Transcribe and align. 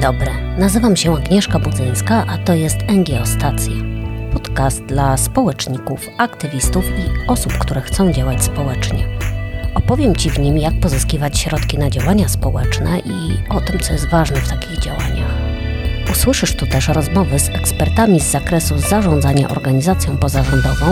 dobry, 0.00 0.30
nazywam 0.58 0.96
się 0.96 1.16
Agnieszka 1.16 1.58
Budzyńska, 1.58 2.24
a 2.28 2.38
to 2.38 2.54
jest 2.54 2.76
NGO 2.88 3.26
Stacja. 3.26 3.72
Podcast 4.32 4.84
dla 4.84 5.16
społeczników, 5.16 6.00
aktywistów 6.18 6.84
i 6.84 7.30
osób, 7.30 7.52
które 7.52 7.80
chcą 7.80 8.12
działać 8.12 8.44
społecznie. 8.44 9.04
Opowiem 9.74 10.16
Ci 10.16 10.30
w 10.30 10.38
nim, 10.38 10.58
jak 10.58 10.74
pozyskiwać 10.80 11.38
środki 11.38 11.78
na 11.78 11.90
działania 11.90 12.28
społeczne 12.28 12.98
i 12.98 13.48
o 13.48 13.60
tym, 13.60 13.78
co 13.78 13.92
jest 13.92 14.08
ważne 14.08 14.36
w 14.36 14.48
takich 14.48 14.78
działaniach. 14.78 15.34
Usłyszysz 16.12 16.56
tu 16.56 16.66
też 16.66 16.88
rozmowy 16.88 17.38
z 17.38 17.48
ekspertami 17.48 18.20
z 18.20 18.30
zakresu 18.30 18.78
zarządzania 18.78 19.48
organizacją 19.48 20.16
pozarządową. 20.16 20.86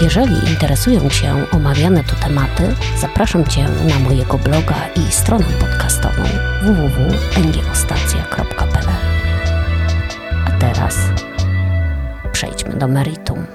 Jeżeli 0.00 0.50
interesują 0.50 1.10
Cię 1.10 1.34
omawiane 1.52 2.04
tu 2.04 2.14
tematy, 2.22 2.74
zapraszam 3.00 3.46
Cię 3.46 3.62
na 3.62 3.98
mojego 3.98 4.38
bloga 4.38 4.88
i 4.96 5.12
stronę 5.12 5.44
podcastową 5.60 6.22
www.ngiostacja.pl 6.62 8.88
A 10.46 10.50
teraz 10.60 10.96
przejdźmy 12.32 12.76
do 12.76 12.88
meritum. 12.88 13.46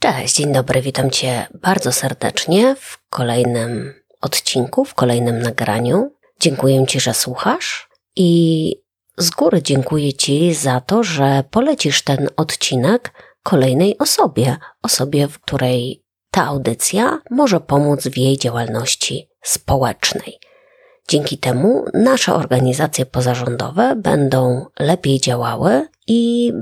Cześć, 0.00 0.34
dzień 0.34 0.52
dobry, 0.52 0.82
witam 0.82 1.10
Cię 1.10 1.46
bardzo 1.62 1.92
serdecznie 1.92 2.76
w 2.80 2.98
kolejnym 3.10 3.94
odcinku, 4.20 4.84
w 4.84 4.94
kolejnym 4.94 5.38
nagraniu. 5.38 6.12
Dziękuję 6.40 6.86
Ci, 6.86 7.00
że 7.00 7.14
słuchasz 7.14 7.88
i 8.16 8.72
z 9.18 9.30
góry 9.30 9.62
dziękuję 9.62 10.12
Ci 10.12 10.54
za 10.54 10.80
to, 10.80 11.02
że 11.02 11.44
polecisz 11.50 12.02
ten 12.02 12.28
odcinek 12.36 13.12
kolejnej 13.46 13.98
osobie, 13.98 14.56
osobie, 14.82 15.28
w 15.28 15.40
której 15.40 16.04
ta 16.30 16.46
audycja 16.46 17.20
może 17.30 17.60
pomóc 17.60 18.08
w 18.08 18.16
jej 18.16 18.38
działalności 18.38 19.28
społecznej. 19.42 20.38
Dzięki 21.08 21.38
temu 21.38 21.84
nasze 21.94 22.34
organizacje 22.34 23.06
pozarządowe 23.06 23.96
będą 23.96 24.66
lepiej 24.78 25.20
działały 25.20 25.88
i 26.06 26.52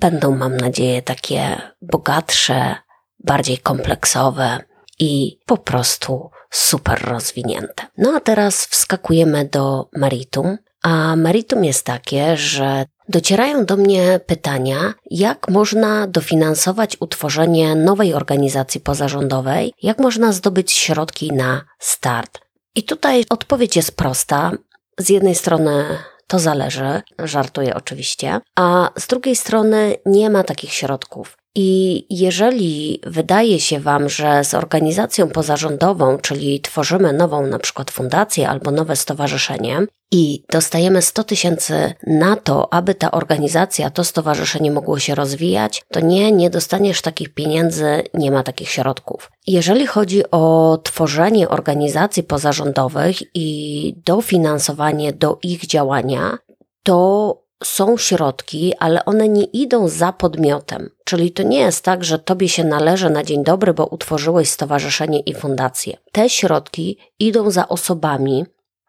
będą, 0.00 0.36
mam 0.36 0.56
nadzieję, 0.56 1.02
takie 1.02 1.60
bogatsze, 1.82 2.76
bardziej 3.24 3.58
kompleksowe 3.58 4.60
i 4.98 5.38
po 5.46 5.56
prostu 5.56 6.30
super 6.50 7.02
rozwinięte. 7.02 7.86
No 7.98 8.12
a 8.16 8.20
teraz 8.20 8.66
wskakujemy 8.66 9.44
do 9.44 9.88
meritum. 9.92 10.58
A 10.82 11.16
meritum 11.16 11.64
jest 11.64 11.86
takie, 11.86 12.36
że 12.36 12.84
docierają 13.08 13.64
do 13.64 13.76
mnie 13.76 14.20
pytania, 14.26 14.94
jak 15.10 15.48
można 15.48 16.06
dofinansować 16.06 16.96
utworzenie 17.00 17.74
nowej 17.74 18.14
organizacji 18.14 18.80
pozarządowej, 18.80 19.72
jak 19.82 19.98
można 19.98 20.32
zdobyć 20.32 20.72
środki 20.72 21.32
na 21.32 21.64
start. 21.78 22.38
I 22.74 22.82
tutaj 22.82 23.24
odpowiedź 23.30 23.76
jest 23.76 23.96
prosta. 23.96 24.52
Z 24.98 25.08
jednej 25.08 25.34
strony 25.34 25.84
to 26.26 26.38
zależy, 26.38 27.02
żartuję 27.18 27.74
oczywiście, 27.74 28.40
a 28.56 28.90
z 28.98 29.06
drugiej 29.06 29.36
strony 29.36 29.96
nie 30.06 30.30
ma 30.30 30.44
takich 30.44 30.72
środków. 30.72 31.36
I 31.58 32.06
jeżeli 32.10 33.00
wydaje 33.06 33.60
się 33.60 33.80
Wam, 33.80 34.08
że 34.08 34.44
z 34.44 34.54
organizacją 34.54 35.28
pozarządową, 35.28 36.18
czyli 36.18 36.60
tworzymy 36.60 37.12
nową 37.12 37.46
na 37.46 37.58
przykład 37.58 37.90
fundację 37.90 38.48
albo 38.48 38.70
nowe 38.70 38.96
stowarzyszenie 38.96 39.86
i 40.12 40.42
dostajemy 40.52 41.02
100 41.02 41.24
tysięcy 41.24 41.94
na 42.06 42.36
to, 42.36 42.74
aby 42.74 42.94
ta 42.94 43.10
organizacja, 43.10 43.90
to 43.90 44.04
stowarzyszenie 44.04 44.70
mogło 44.70 44.98
się 44.98 45.14
rozwijać, 45.14 45.82
to 45.92 46.00
nie, 46.00 46.32
nie 46.32 46.50
dostaniesz 46.50 47.02
takich 47.02 47.34
pieniędzy, 47.34 48.02
nie 48.14 48.30
ma 48.30 48.42
takich 48.42 48.68
środków. 48.68 49.30
Jeżeli 49.46 49.86
chodzi 49.86 50.30
o 50.30 50.78
tworzenie 50.82 51.48
organizacji 51.48 52.22
pozarządowych 52.22 53.16
i 53.34 53.94
dofinansowanie 54.06 55.12
do 55.12 55.38
ich 55.42 55.66
działania, 55.66 56.38
to 56.82 57.45
są 57.64 57.96
środki, 57.96 58.74
ale 58.78 59.04
one 59.04 59.28
nie 59.28 59.44
idą 59.44 59.88
za 59.88 60.12
podmiotem. 60.12 60.90
Czyli 61.04 61.32
to 61.32 61.42
nie 61.42 61.58
jest 61.58 61.84
tak, 61.84 62.04
że 62.04 62.18
tobie 62.18 62.48
się 62.48 62.64
należy 62.64 63.10
na 63.10 63.24
dzień 63.24 63.44
dobry, 63.44 63.74
bo 63.74 63.86
utworzyłeś 63.86 64.50
stowarzyszenie 64.50 65.20
i 65.20 65.34
fundację. 65.34 65.96
Te 66.12 66.30
środki 66.30 66.98
idą 67.18 67.50
za 67.50 67.68
osobami, 67.68 68.44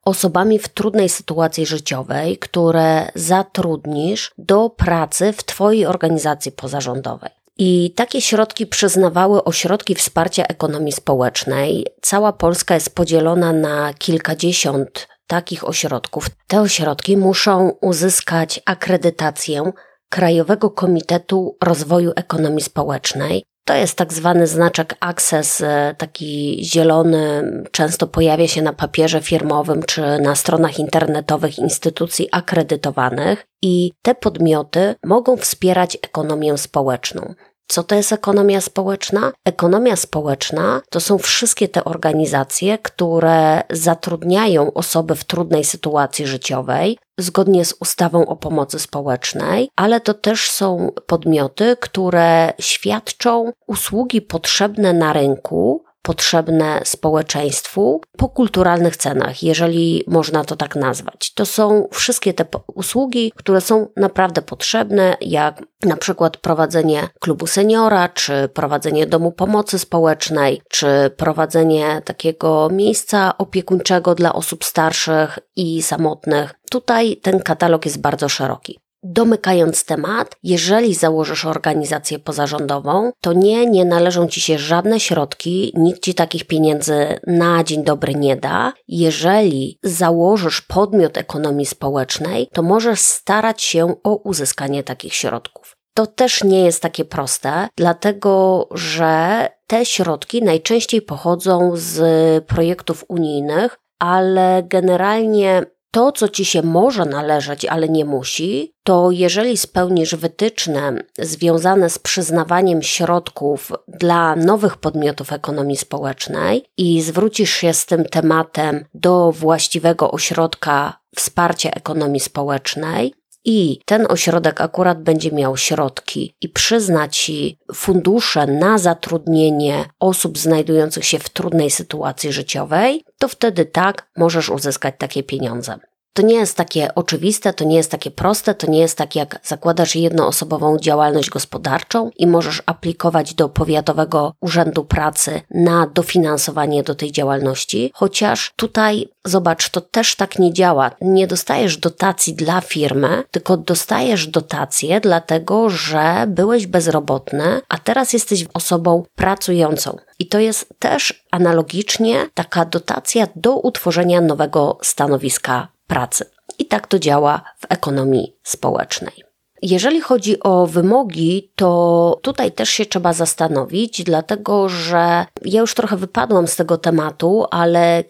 osobami 0.05 0.59
w 0.59 0.67
trudnej 0.67 1.09
sytuacji 1.09 1.65
życiowej, 1.65 2.37
które 2.37 3.11
zatrudnisz 3.15 4.31
do 4.37 4.69
pracy 4.69 5.33
w 5.33 5.43
Twojej 5.43 5.85
organizacji 5.85 6.51
pozarządowej. 6.51 7.29
I 7.57 7.93
takie 7.95 8.21
środki 8.21 8.67
przyznawały 8.67 9.43
ośrodki 9.43 9.95
wsparcia 9.95 10.43
ekonomii 10.43 10.91
społecznej. 10.91 11.85
Cała 12.01 12.33
Polska 12.33 12.73
jest 12.73 12.95
podzielona 12.95 13.53
na 13.53 13.93
kilkadziesiąt 13.93 15.07
takich 15.27 15.67
ośrodków. 15.67 16.29
Te 16.47 16.61
ośrodki 16.61 17.17
muszą 17.17 17.71
uzyskać 17.81 18.61
akredytację 18.65 19.71
Krajowego 20.09 20.69
Komitetu 20.69 21.57
Rozwoju 21.63 22.11
Ekonomii 22.15 22.61
Społecznej. 22.61 23.43
To 23.65 23.73
jest 23.73 23.97
tak 23.97 24.13
zwany 24.13 24.47
znaczek 24.47 24.95
Access, 24.99 25.61
e, 25.61 25.95
taki 25.97 26.59
zielony, 26.63 27.51
często 27.71 28.07
pojawia 28.07 28.47
się 28.47 28.61
na 28.61 28.73
papierze 28.73 29.21
firmowym 29.21 29.83
czy 29.83 30.01
na 30.01 30.35
stronach 30.35 30.79
internetowych 30.79 31.59
instytucji 31.59 32.27
akredytowanych 32.31 33.45
i 33.61 33.91
te 34.01 34.15
podmioty 34.15 34.95
mogą 35.05 35.37
wspierać 35.37 35.97
ekonomię 36.01 36.57
społeczną. 36.57 37.33
Co 37.67 37.83
to 37.83 37.95
jest 37.95 38.11
ekonomia 38.11 38.61
społeczna? 38.61 39.31
Ekonomia 39.45 39.95
społeczna 39.95 40.81
to 40.89 40.99
są 40.99 41.17
wszystkie 41.17 41.67
te 41.67 41.83
organizacje, 41.83 42.77
które 42.77 43.63
zatrudniają 43.69 44.73
osoby 44.73 45.15
w 45.15 45.23
trudnej 45.23 45.63
sytuacji 45.63 46.27
życiowej, 46.27 46.97
zgodnie 47.17 47.65
z 47.65 47.75
ustawą 47.79 48.25
o 48.25 48.35
pomocy 48.35 48.79
społecznej, 48.79 49.69
ale 49.75 50.01
to 50.01 50.13
też 50.13 50.51
są 50.51 50.91
podmioty, 51.07 51.77
które 51.79 52.53
świadczą 52.59 53.51
usługi 53.67 54.21
potrzebne 54.21 54.93
na 54.93 55.13
rynku, 55.13 55.86
potrzebne 56.07 56.81
społeczeństwu 56.83 58.01
po 58.17 58.29
kulturalnych 58.29 58.97
cenach, 58.97 59.43
jeżeli 59.43 60.03
można 60.07 60.43
to 60.43 60.55
tak 60.55 60.75
nazwać. 60.75 61.33
To 61.33 61.45
są 61.45 61.87
wszystkie 61.91 62.33
te 62.33 62.45
usługi, 62.75 63.31
które 63.35 63.61
są 63.61 63.87
naprawdę 63.97 64.41
potrzebne, 64.41 65.17
jak 65.21 65.63
na 65.85 65.97
przykład 65.97 66.37
prowadzenie 66.37 67.09
klubu 67.19 67.47
seniora, 67.47 68.09
czy 68.09 68.49
prowadzenie 68.53 69.07
domu 69.07 69.31
pomocy 69.31 69.79
społecznej, 69.79 70.61
czy 70.69 70.87
prowadzenie 71.17 72.01
takiego 72.05 72.69
miejsca 72.71 73.37
opiekuńczego 73.37 74.15
dla 74.15 74.33
osób 74.33 74.63
starszych 74.63 75.39
i 75.55 75.81
samotnych. 75.81 76.53
Tutaj 76.71 77.17
ten 77.17 77.39
katalog 77.39 77.85
jest 77.85 78.01
bardzo 78.01 78.29
szeroki. 78.29 78.79
Domykając 79.03 79.85
temat, 79.85 80.35
jeżeli 80.43 80.93
założysz 80.93 81.45
organizację 81.45 82.19
pozarządową, 82.19 83.11
to 83.21 83.33
nie, 83.33 83.65
nie 83.65 83.85
należą 83.85 84.27
ci 84.27 84.41
się 84.41 84.57
żadne 84.57 84.99
środki, 84.99 85.73
nikt 85.75 86.01
ci 86.01 86.13
takich 86.13 86.45
pieniędzy 86.45 87.19
na 87.27 87.63
dzień 87.63 87.83
dobry 87.83 88.15
nie 88.15 88.35
da. 88.35 88.73
Jeżeli 88.87 89.79
założysz 89.83 90.61
podmiot 90.61 91.17
ekonomii 91.17 91.65
społecznej, 91.65 92.47
to 92.53 92.63
możesz 92.63 92.99
starać 92.99 93.61
się 93.61 93.95
o 94.03 94.15
uzyskanie 94.15 94.83
takich 94.83 95.13
środków. 95.13 95.77
To 95.93 96.07
też 96.07 96.43
nie 96.43 96.63
jest 96.63 96.81
takie 96.81 97.05
proste, 97.05 97.67
dlatego 97.77 98.67
że 98.71 99.47
te 99.67 99.85
środki 99.85 100.43
najczęściej 100.43 101.01
pochodzą 101.01 101.71
z 101.73 102.45
projektów 102.45 103.05
unijnych, 103.07 103.77
ale 103.99 104.63
generalnie 104.63 105.65
to, 105.97 106.11
co 106.11 106.29
ci 106.29 106.45
się 106.45 106.61
może 106.61 107.05
należeć, 107.05 107.65
ale 107.65 107.89
nie 107.89 108.05
musi, 108.05 108.73
to 108.83 109.11
jeżeli 109.11 109.57
spełnisz 109.57 110.15
wytyczne 110.15 110.93
związane 111.19 111.89
z 111.89 111.99
przyznawaniem 111.99 112.81
środków 112.81 113.71
dla 113.87 114.35
nowych 114.35 114.77
podmiotów 114.77 115.33
ekonomii 115.33 115.77
społecznej 115.77 116.65
i 116.77 117.01
zwrócisz 117.01 117.51
się 117.51 117.73
z 117.73 117.85
tym 117.85 118.05
tematem 118.05 118.85
do 118.93 119.31
właściwego 119.31 120.11
ośrodka 120.11 120.99
wsparcia 121.15 121.69
ekonomii 121.71 122.19
społecznej, 122.19 123.13
i 123.49 123.79
ten 123.85 124.05
ośrodek 124.09 124.61
akurat 124.61 125.03
będzie 125.03 125.31
miał 125.31 125.57
środki 125.57 126.35
i 126.41 126.49
przyzna 126.49 127.07
ci 127.07 127.59
fundusze 127.73 128.47
na 128.47 128.77
zatrudnienie 128.77 129.85
osób 129.99 130.37
znajdujących 130.37 131.05
się 131.05 131.19
w 131.19 131.29
trudnej 131.29 131.71
sytuacji 131.71 132.31
życiowej, 132.31 133.03
to 133.19 133.27
wtedy 133.27 133.65
tak 133.65 134.09
możesz 134.17 134.49
uzyskać 134.49 134.95
takie 134.97 135.23
pieniądze. 135.23 135.79
To 136.17 136.23
nie 136.23 136.35
jest 136.35 136.57
takie 136.57 136.95
oczywiste, 136.95 137.53
to 137.53 137.65
nie 137.65 137.77
jest 137.77 137.91
takie 137.91 138.11
proste, 138.11 138.55
to 138.55 138.71
nie 138.71 138.79
jest 138.79 138.97
tak 138.97 139.15
jak 139.15 139.39
zakładasz 139.43 139.95
jednoosobową 139.95 140.77
działalność 140.77 141.29
gospodarczą 141.29 142.11
i 142.17 142.27
możesz 142.27 142.63
aplikować 142.65 143.33
do 143.33 143.49
Powiatowego 143.49 144.33
Urzędu 144.41 144.85
Pracy 144.85 145.41
na 145.51 145.87
dofinansowanie 145.87 146.83
do 146.83 146.95
tej 146.95 147.11
działalności, 147.11 147.91
chociaż 147.93 148.53
tutaj 148.55 149.09
zobacz, 149.25 149.69
to 149.69 149.81
też 149.81 150.15
tak 150.15 150.39
nie 150.39 150.53
działa. 150.53 150.91
Nie 151.01 151.27
dostajesz 151.27 151.77
dotacji 151.77 152.33
dla 152.33 152.61
firmy, 152.61 153.23
tylko 153.31 153.57
dostajesz 153.57 154.27
dotację 154.27 155.01
dlatego, 155.01 155.69
że 155.69 156.25
byłeś 156.27 156.67
bezrobotny, 156.67 157.61
a 157.69 157.77
teraz 157.77 158.13
jesteś 158.13 158.45
osobą 158.53 159.03
pracującą. 159.15 159.97
I 160.19 160.27
to 160.27 160.39
jest 160.39 160.73
też 160.79 161.25
analogicznie 161.31 162.29
taka 162.33 162.65
dotacja 162.65 163.27
do 163.35 163.55
utworzenia 163.55 164.21
nowego 164.21 164.77
stanowiska 164.81 165.76
pracy. 165.87 166.25
I 166.59 166.65
tak 166.65 166.87
to 166.87 166.99
działa 166.99 167.41
w 167.59 167.65
ekonomii 167.69 168.35
społecznej. 168.43 169.26
Jeżeli 169.61 170.01
chodzi 170.01 170.39
o 170.39 170.67
wymogi, 170.67 171.49
to 171.55 172.19
tutaj 172.21 172.51
też 172.51 172.69
się 172.69 172.85
trzeba 172.85 173.13
zastanowić, 173.13 174.03
dlatego 174.03 174.69
że 174.69 175.25
ja 175.45 175.61
już 175.61 175.73
trochę 175.73 175.97
wypadłam 175.97 176.47
z 176.47 176.55
tego 176.55 176.77
tematu, 176.77 177.45
ale 177.51 178.03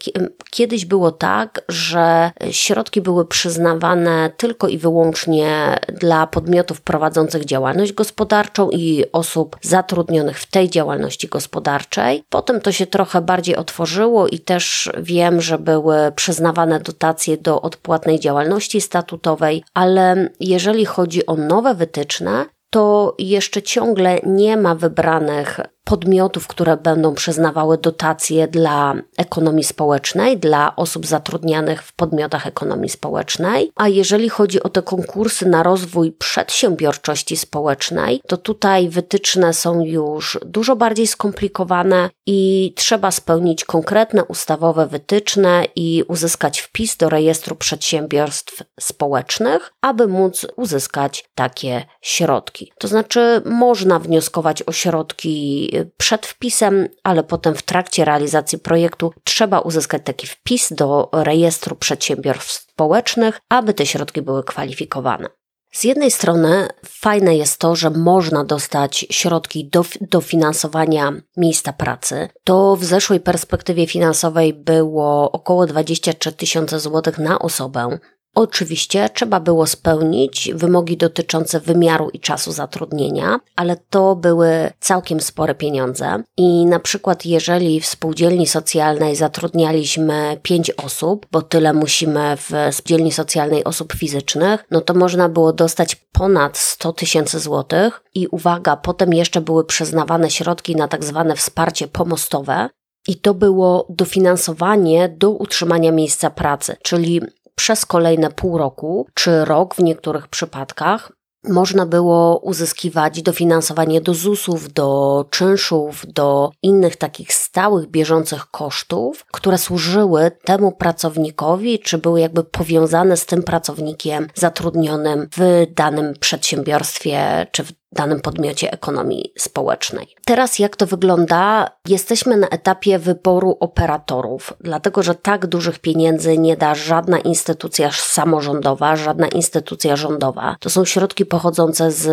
kiedyś 0.52 0.86
było 0.86 1.12
tak, 1.12 1.62
że 1.70 2.32
środki 2.52 3.02
były 3.02 3.26
przyznawane 3.26 4.32
tylko 4.38 4.68
i 4.68 4.78
wyłącznie 4.78 5.80
dla 5.94 6.28
podmiotów 6.28 6.82
prowadzących 6.82 7.46
działalność 7.46 7.94
gospodarczą 7.94 8.70
i 8.70 9.04
osób 9.12 9.58
zatrudnionych 9.62 10.40
w 10.40 10.52
tej 10.52 10.70
działalności 10.70 11.28
gospodarczej. 11.28 12.24
Potem 12.30 12.62
to 12.62 12.72
się 12.72 12.86
trochę 12.86 13.22
bardziej 13.22 13.56
otworzyło 13.56 14.28
i 14.28 14.40
też 14.40 14.90
wiem, 14.98 15.42
że 15.42 15.60
były 15.60 16.12
przyznawane 16.16 16.80
dotacje 16.80 17.38
do 17.38 17.62
odpłatnej 17.62 18.20
działalności 18.20 18.82
statutowej, 18.82 19.64
ale 19.74 20.30
jeżeli 20.40 20.86
chodzi 20.86 21.26
o 21.26 21.37
nowe 21.38 21.76
wytyczne, 21.76 22.46
to 22.70 23.16
jeszcze 23.20 23.62
ciągle 23.62 24.20
nie 24.24 24.58
ma 24.58 24.76
wybranych 24.76 25.60
podmiotów, 25.88 26.48
które 26.48 26.78
będą 26.78 27.14
przyznawały 27.14 27.78
dotacje 27.78 28.48
dla 28.48 28.96
ekonomii 29.18 29.64
społecznej, 29.64 30.38
dla 30.38 30.76
osób 30.76 31.06
zatrudnianych 31.06 31.84
w 31.84 31.94
podmiotach 31.94 32.48
ekonomii 32.48 32.90
społecznej. 32.90 33.72
A 33.76 33.88
jeżeli 33.88 34.30
chodzi 34.30 34.64
o 34.64 34.70
te 34.70 34.82
konkursy 34.82 35.46
na 35.46 35.64
rozwój 35.64 36.12
przedsiębiorczości 36.12 37.38
społecznej, 37.38 38.22
to 38.28 38.38
tutaj 38.38 38.90
wytyczne 38.90 39.54
są 39.54 39.82
już 39.82 40.40
dużo 40.46 40.76
bardziej 40.76 41.08
skomplikowane 41.08 42.10
i 42.26 42.74
trzeba 42.76 43.12
spełnić 43.12 43.66
konkretne 43.66 44.24
ustawowe 44.24 44.88
wytyczne 44.88 45.66
i 45.76 46.04
uzyskać 46.08 46.60
wpis 46.60 46.98
do 46.98 47.10
rejestru 47.10 47.56
przedsiębiorstw 47.56 48.64
społecznych, 48.80 49.74
aby 49.82 50.08
móc 50.08 50.48
uzyskać 50.56 51.30
takie 51.36 51.86
środki. 52.02 52.72
To 52.80 52.88
znaczy, 52.88 53.42
można 53.46 54.00
wnioskować 54.00 54.64
o 54.64 54.72
środki 54.72 55.70
przed 55.98 56.26
wpisem, 56.26 56.88
ale 57.04 57.24
potem 57.24 57.56
w 57.56 57.64
trakcie 57.64 58.06
realizacji 58.06 58.60
projektu 58.60 59.14
trzeba 59.24 59.60
uzyskać 59.60 60.02
taki 60.06 60.28
wpis 60.28 60.74
do 60.74 61.10
rejestru 61.14 61.76
przedsiębiorstw 61.76 62.52
społecznych, 62.52 63.40
aby 63.50 63.74
te 63.74 63.86
środki 63.86 64.22
były 64.22 64.44
kwalifikowane. 64.44 65.30
Z 65.72 65.84
jednej 65.84 66.12
strony 66.12 66.68
fajne 66.86 67.36
jest 67.36 67.60
to, 67.60 67.76
że 67.76 67.90
można 67.90 68.44
dostać 68.44 69.06
środki 69.10 69.70
do 69.70 69.86
dofinansowania 70.02 71.14
miejsca 71.38 71.74
pracy. 71.74 72.30
To 72.44 72.76
w 72.76 72.84
zeszłej 72.84 73.20
perspektywie 73.20 73.88
finansowej 73.88 74.54
było 74.54 75.32
około 75.32 75.66
23 75.66 76.32
tysiące 76.32 76.80
złotych 76.80 77.18
na 77.18 77.40
osobę. 77.40 77.98
Oczywiście 78.38 79.10
trzeba 79.10 79.40
było 79.40 79.68
spełnić 79.68 80.52
wymogi 80.56 80.98
dotyczące 80.98 81.60
wymiaru 81.60 82.10
i 82.10 82.20
czasu 82.20 82.52
zatrudnienia, 82.52 83.40
ale 83.56 83.78
to 83.90 84.16
były 84.16 84.72
całkiem 84.80 85.22
spore 85.22 85.56
pieniądze. 85.56 86.24
I 86.38 86.66
na 86.66 86.80
przykład, 86.80 87.26
jeżeli 87.26 87.82
w 87.82 87.86
spółdzielni 87.86 88.48
socjalnej 88.48 89.16
zatrudnialiśmy 89.16 90.40
pięć 90.44 90.72
osób, 90.72 91.26
bo 91.32 91.42
tyle 91.42 91.74
musimy 91.74 92.38
w 92.38 92.52
spółdzielni 92.72 93.12
socjalnej 93.12 93.64
osób 93.64 93.94
fizycznych, 93.94 94.66
no 94.72 94.82
to 94.82 94.94
można 94.94 95.30
było 95.30 95.54
dostać 95.54 95.96
ponad 95.96 96.58
100 96.58 96.94
tysięcy 96.94 97.40
złotych. 97.40 98.04
I 98.16 98.28
uwaga, 98.28 98.78
potem 98.78 99.14
jeszcze 99.14 99.42
były 99.42 99.66
przyznawane 99.66 100.32
środki 100.32 100.76
na 100.76 100.88
tak 100.88 101.04
zwane 101.04 101.36
wsparcie 101.36 101.88
pomostowe, 101.88 102.70
i 103.08 103.16
to 103.16 103.34
było 103.34 103.88
dofinansowanie 103.90 105.10
do 105.10 105.32
utrzymania 105.32 105.92
miejsca 105.92 106.30
pracy, 106.30 106.76
czyli 106.84 107.22
przez 107.58 107.86
kolejne 107.86 108.30
pół 108.32 108.58
roku 108.58 109.08
czy 109.14 109.46
rok 109.46 109.76
w 109.76 109.80
niektórych 109.80 110.28
przypadkach 110.28 111.12
można 111.44 111.86
było 111.86 112.40
uzyskiwać 112.40 113.22
dofinansowanie 113.22 114.02
do 114.02 114.14
ZUS-ów, 114.14 114.74
do 114.74 115.26
czynszów, 115.30 116.06
do 116.08 116.52
innych 116.64 116.96
takich 116.96 117.34
stałych, 117.34 117.88
bieżących 117.88 118.46
kosztów, 118.46 119.26
które 119.32 119.58
służyły 119.58 120.32
temu 120.46 120.72
pracownikowi, 120.72 121.80
czy 121.80 121.98
były 121.98 122.20
jakby 122.20 122.44
powiązane 122.44 123.18
z 123.18 123.26
tym 123.26 123.44
pracownikiem 123.44 124.28
zatrudnionym 124.36 125.28
w 125.38 125.66
danym 125.76 126.14
przedsiębiorstwie, 126.20 127.48
czy 127.52 127.64
w 127.64 127.72
danym 127.98 128.20
podmiocie 128.20 128.72
ekonomii 128.72 129.34
społecznej. 129.38 130.08
Teraz 130.26 130.60
jak 130.60 130.76
to 130.76 130.86
wygląda? 130.86 131.70
Jesteśmy 131.88 132.38
na 132.38 132.48
etapie 132.48 133.00
wyboru 133.00 133.58
operatorów, 133.60 134.54
dlatego 134.62 135.04
że 135.04 135.16
tak 135.16 135.46
dużych 135.46 135.80
pieniędzy 135.80 136.38
nie 136.38 136.58
da 136.58 136.76
żadna 136.76 137.20
instytucja 137.20 137.90
samorządowa, 137.92 138.96
żadna 138.96 139.28
instytucja 139.28 139.96
rządowa. 139.96 140.56
To 140.60 140.70
są 140.70 140.86
środki 140.86 141.26
pochodzące 141.26 141.92
z 141.92 142.08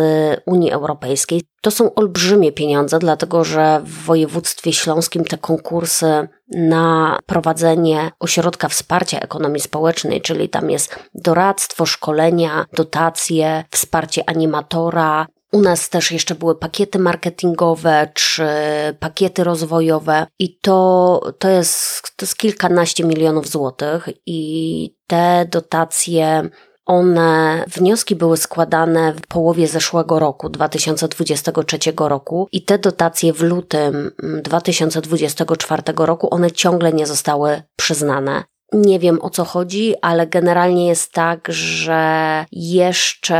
Unii 0.45 0.71
Europejskiej. 0.71 1.41
To 1.61 1.71
są 1.71 1.93
olbrzymie 1.93 2.51
pieniądze, 2.51 2.99
dlatego 2.99 3.43
że 3.43 3.81
w 3.83 4.05
województwie 4.05 4.73
śląskim 4.73 5.25
te 5.25 5.37
konkursy 5.37 6.27
na 6.55 7.19
prowadzenie 7.25 8.11
ośrodka 8.19 8.69
wsparcia 8.69 9.19
ekonomii 9.19 9.59
społecznej, 9.61 10.21
czyli 10.21 10.49
tam 10.49 10.69
jest 10.69 10.99
doradztwo, 11.13 11.85
szkolenia, 11.85 12.65
dotacje, 12.73 13.63
wsparcie 13.71 14.29
animatora, 14.29 15.27
u 15.55 15.61
nas 15.61 15.89
też 15.89 16.11
jeszcze 16.11 16.35
były 16.35 16.55
pakiety 16.55 16.99
marketingowe 16.99 18.09
czy 18.13 18.47
pakiety 18.99 19.43
rozwojowe 19.43 20.27
i 20.39 20.59
to, 20.59 21.21
to, 21.39 21.49
jest, 21.49 22.01
to 22.15 22.25
jest 22.25 22.37
kilkanaście 22.37 23.03
milionów 23.03 23.47
złotych 23.47 24.09
i 24.25 24.95
te 25.07 25.45
dotacje 25.51 26.49
one, 26.85 27.63
wnioski 27.67 28.15
były 28.15 28.37
składane 28.37 29.13
w 29.13 29.21
połowie 29.27 29.67
zeszłego 29.67 30.19
roku, 30.19 30.49
2023 30.49 31.77
roku 31.97 32.47
i 32.51 32.65
te 32.65 32.79
dotacje 32.79 33.33
w 33.33 33.41
lutym 33.41 34.11
2024 34.43 35.83
roku, 35.97 36.27
one 36.33 36.51
ciągle 36.51 36.93
nie 36.93 37.05
zostały 37.07 37.61
przyznane. 37.75 38.43
Nie 38.75 38.99
wiem 38.99 39.21
o 39.21 39.29
co 39.29 39.45
chodzi, 39.45 39.93
ale 40.01 40.27
generalnie 40.27 40.87
jest 40.87 41.11
tak, 41.11 41.47
że 41.49 42.45
jeszcze 42.51 43.35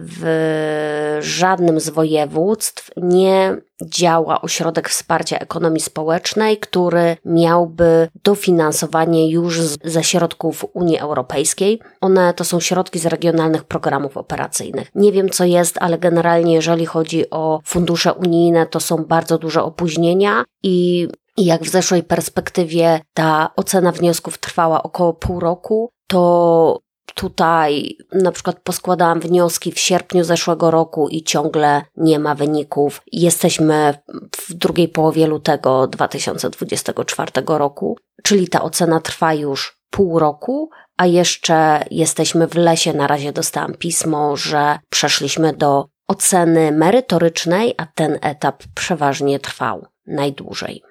w 0.00 1.18
żadnym 1.20 1.80
z 1.80 1.88
województw 1.88 2.90
nie 2.96 3.56
działa 3.84 4.40
ośrodek 4.40 4.88
wsparcia 4.88 5.38
ekonomii 5.38 5.80
społecznej, 5.80 6.58
który 6.58 7.16
miałby 7.24 8.08
dofinansowanie 8.24 9.30
już 9.30 9.60
ze 9.84 10.04
środków 10.04 10.64
Unii 10.72 10.98
Europejskiej. 10.98 11.80
One 12.00 12.34
to 12.34 12.44
są 12.44 12.60
środki 12.60 12.98
z 12.98 13.06
regionalnych 13.06 13.64
programów 13.64 14.16
operacyjnych. 14.16 14.90
Nie 14.94 15.12
wiem 15.12 15.30
co 15.30 15.44
jest, 15.44 15.78
ale 15.80 15.98
generalnie 15.98 16.54
jeżeli 16.54 16.86
chodzi 16.86 17.30
o 17.30 17.60
fundusze 17.64 18.14
unijne, 18.14 18.66
to 18.66 18.80
są 18.80 19.04
bardzo 19.04 19.38
duże 19.38 19.62
opóźnienia 19.62 20.44
i 20.62 21.08
i 21.36 21.44
jak 21.44 21.62
w 21.62 21.70
zeszłej 21.70 22.02
perspektywie 22.02 23.00
ta 23.14 23.50
ocena 23.56 23.92
wniosków 23.92 24.38
trwała 24.38 24.82
około 24.82 25.12
pół 25.12 25.40
roku, 25.40 25.90
to 26.06 26.80
tutaj 27.14 27.96
na 28.12 28.32
przykład 28.32 28.60
poskładałam 28.60 29.20
wnioski 29.20 29.72
w 29.72 29.78
sierpniu 29.78 30.24
zeszłego 30.24 30.70
roku 30.70 31.08
i 31.08 31.22
ciągle 31.22 31.82
nie 31.96 32.18
ma 32.18 32.34
wyników. 32.34 33.02
Jesteśmy 33.12 33.94
w 34.36 34.54
drugiej 34.54 34.88
połowie 34.88 35.26
lutego 35.26 35.86
2024 35.86 37.32
roku, 37.46 37.98
czyli 38.22 38.48
ta 38.48 38.62
ocena 38.62 39.00
trwa 39.00 39.34
już 39.34 39.80
pół 39.90 40.18
roku, 40.18 40.70
a 40.96 41.06
jeszcze 41.06 41.84
jesteśmy 41.90 42.46
w 42.46 42.54
lesie. 42.54 42.92
Na 42.92 43.06
razie 43.06 43.32
dostałam 43.32 43.74
pismo, 43.74 44.36
że 44.36 44.78
przeszliśmy 44.90 45.52
do 45.52 45.86
oceny 46.08 46.72
merytorycznej, 46.72 47.74
a 47.76 47.86
ten 47.86 48.18
etap 48.22 48.62
przeważnie 48.74 49.38
trwał 49.38 49.86
najdłużej. 50.06 50.82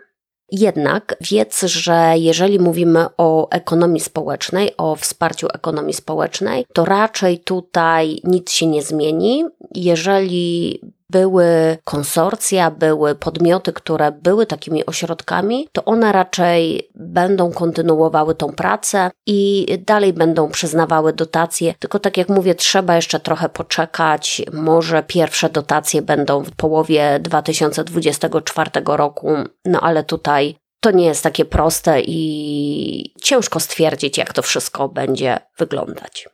Jednak 0.52 1.16
wiedz, 1.22 1.62
że 1.62 2.14
jeżeli 2.16 2.60
mówimy 2.60 3.06
o 3.18 3.50
ekonomii 3.50 4.02
społecznej, 4.02 4.72
o 4.78 4.96
wsparciu 4.96 5.48
ekonomii 5.54 5.94
społecznej, 5.94 6.66
to 6.74 6.86
raczej 6.86 7.40
tutaj 7.40 8.22
nic 8.24 8.52
się 8.52 8.68
nie 8.68 8.82
zmieni. 8.82 9.46
Jeżeli 9.76 10.80
były 11.10 11.78
konsorcja, 11.84 12.72
były 12.72 13.16
podmioty, 13.16 13.74
które 13.74 14.12
były 14.12 14.46
takimi 14.46 14.86
ośrodkami, 14.86 15.68
to 15.72 15.86
one 15.86 16.12
raczej 16.12 16.90
będą 16.96 17.52
kontynuowały 17.52 18.36
tą 18.36 18.54
pracę 18.54 19.12
i 19.28 19.68
dalej 19.88 20.14
będą 20.14 20.50
przyznawały 20.50 21.14
dotacje. 21.14 21.74
Tylko 21.80 22.00
tak 22.00 22.18
jak 22.18 22.30
mówię, 22.30 22.56
trzeba 22.56 22.96
jeszcze 22.96 23.20
trochę 23.20 23.50
poczekać. 23.50 24.42
Może 24.54 25.04
pierwsze 25.04 25.50
dotacje 25.50 26.02
będą 26.02 26.44
w 26.44 26.52
połowie 26.52 27.20
2024 27.20 28.72
roku, 28.86 29.30
no 29.66 29.82
ale 29.82 30.04
tutaj 30.04 30.56
to 30.82 30.92
nie 30.92 31.06
jest 31.06 31.24
takie 31.24 31.46
proste 31.46 32.02
i 32.02 33.14
ciężko 33.22 33.60
stwierdzić, 33.60 34.18
jak 34.18 34.34
to 34.34 34.42
wszystko 34.42 34.90
będzie 34.90 35.40
wyglądać. 35.58 36.30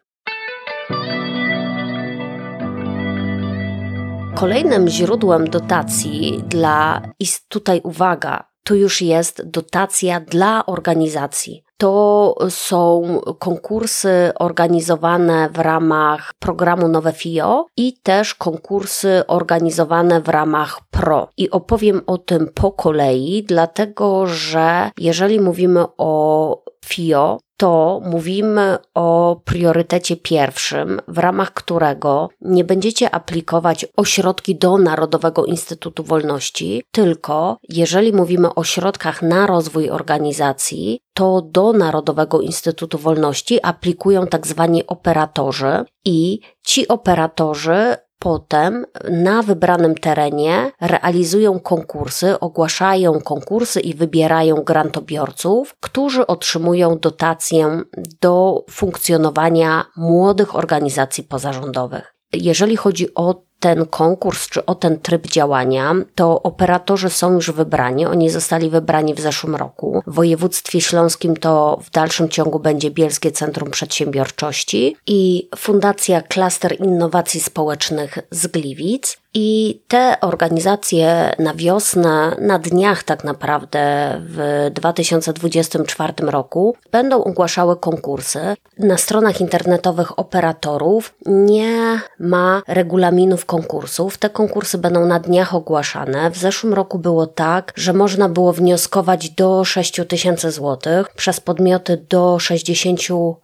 Kolejnym 4.36 4.88
źródłem 4.88 5.50
dotacji 5.50 6.44
dla, 6.48 7.01
i 7.20 7.25
tutaj 7.50 7.82
uwaga, 7.84 8.44
tu 8.63 8.75
już 8.75 9.01
jest 9.01 9.50
dotacja 9.50 10.20
dla 10.20 10.65
organizacji. 10.65 11.63
to 11.77 12.36
są 12.50 13.01
konkursy 13.39 14.32
organizowane 14.39 15.50
w 15.50 15.60
ramach 15.60 16.34
programu 16.39 16.88
Nowe 16.88 17.12
FIO 17.12 17.65
i 17.77 17.94
też 18.04 18.36
konkursy 18.36 19.24
organizowane 19.27 20.22
w 20.22 20.30
ramach 20.30 20.80
PRO. 20.92 21.27
I 21.38 21.50
opowiem 21.50 22.01
o 22.08 22.18
tym 22.18 22.50
po 22.54 22.72
kolei, 22.72 23.44
dlatego 23.48 24.27
że 24.27 24.92
jeżeli 25.00 25.39
mówimy 25.39 25.86
o 25.98 26.63
FIO, 26.86 27.39
to 27.58 28.01
mówimy 28.06 28.77
o 28.94 29.42
priorytecie 29.46 30.18
pierwszym, 30.18 31.01
w 31.08 31.18
ramach 31.18 31.54
którego 31.54 32.30
nie 32.42 32.63
będziecie 32.63 33.15
aplikować 33.15 33.86
o 33.98 34.06
środki 34.06 34.56
do 34.56 34.77
Narodowego 34.77 35.46
Instytutu 35.46 36.04
Wolności, 36.04 36.84
tylko 36.92 37.58
jeżeli 37.70 38.13
mówimy 38.13 38.54
o 38.54 38.63
środkach 38.63 39.22
na 39.22 39.48
rozwój 39.48 39.89
organizacji, 39.89 41.00
to 41.13 41.42
do 41.42 41.74
Narodowego 41.74 42.42
Instytutu 42.42 42.98
Wolności 42.98 43.60
aplikują 43.63 44.27
tak 44.27 44.48
zwani 44.48 44.88
operatorzy 44.88 45.86
i 46.06 46.39
ci 46.65 46.88
operatorzy 46.88 47.96
potem 48.25 48.86
na 49.12 49.44
wybranym 49.44 49.96
terenie 49.96 50.72
realizują 50.82 51.60
konkursy, 51.60 52.39
ogłaszają 52.39 53.22
konkursy 53.22 53.79
i 53.79 53.94
wybierają 53.94 54.55
grantobiorców, 54.55 55.75
którzy 55.79 56.27
otrzymują 56.27 57.00
dotację 57.00 57.82
do 58.22 58.65
funkcjonowania 58.70 59.86
młodych 59.98 60.55
organizacji 60.55 61.24
pozarządowych. 61.24 62.15
Jeżeli 62.34 62.75
chodzi 62.77 63.15
o 63.15 63.44
ten 63.59 63.85
konkurs 63.85 64.50
czy 64.50 64.65
o 64.65 64.75
ten 64.75 65.00
tryb 65.00 65.27
działania, 65.27 65.93
to 66.15 66.43
operatorzy 66.43 67.09
są 67.09 67.33
już 67.33 67.51
wybrani. 67.51 68.05
Oni 68.05 68.29
zostali 68.29 68.69
wybrani 68.69 69.13
w 69.13 69.19
zeszłym 69.19 69.55
roku. 69.55 70.01
W 70.07 70.13
województwie 70.13 70.81
śląskim 70.81 71.38
to 71.38 71.79
w 71.83 71.91
dalszym 71.91 72.29
ciągu 72.29 72.59
będzie 72.59 72.91
Bielskie 72.91 73.31
Centrum 73.31 73.71
Przedsiębiorczości 73.71 74.97
i 75.07 75.50
Fundacja 75.57 76.21
Klaster 76.21 76.79
Innowacji 76.79 77.39
Społecznych 77.39 78.17
z 78.31 78.47
Gliwic. 78.47 79.17
I 79.38 79.82
te 79.88 80.18
organizacje 80.22 81.36
na 81.39 81.54
wiosnę, 81.54 82.36
na 82.39 82.60
dniach 82.60 83.04
tak 83.04 83.24
naprawdę 83.24 84.15
w 84.20 84.70
2024 84.74 86.13
roku 86.20 86.75
będą 86.92 87.24
ogłaszały 87.24 87.77
konkursy. 87.77 88.39
Na 88.80 88.98
stronach 88.98 89.42
internetowych 89.42 90.20
operatorów 90.20 91.13
nie 91.25 92.00
ma 92.20 92.62
regulaminów 92.68 93.46
konkursów. 93.46 94.18
Te 94.18 94.30
konkursy 94.30 94.77
będą 94.77 95.06
na 95.06 95.20
dniach 95.20 95.56
ogłaszane. 95.56 96.32
W 96.32 96.38
zeszłym 96.38 96.74
roku 96.74 97.00
było 97.00 97.27
tak, 97.27 97.74
że 97.75 97.94
można 97.94 98.30
było 98.30 98.54
wnioskować 98.54 99.30
do 99.30 99.65
6 99.65 100.01
tysięcy 100.08 100.51
złotych 100.51 101.10
przez 101.10 101.39
podmioty 101.39 102.06
do 102.10 102.39
60 102.39 103.00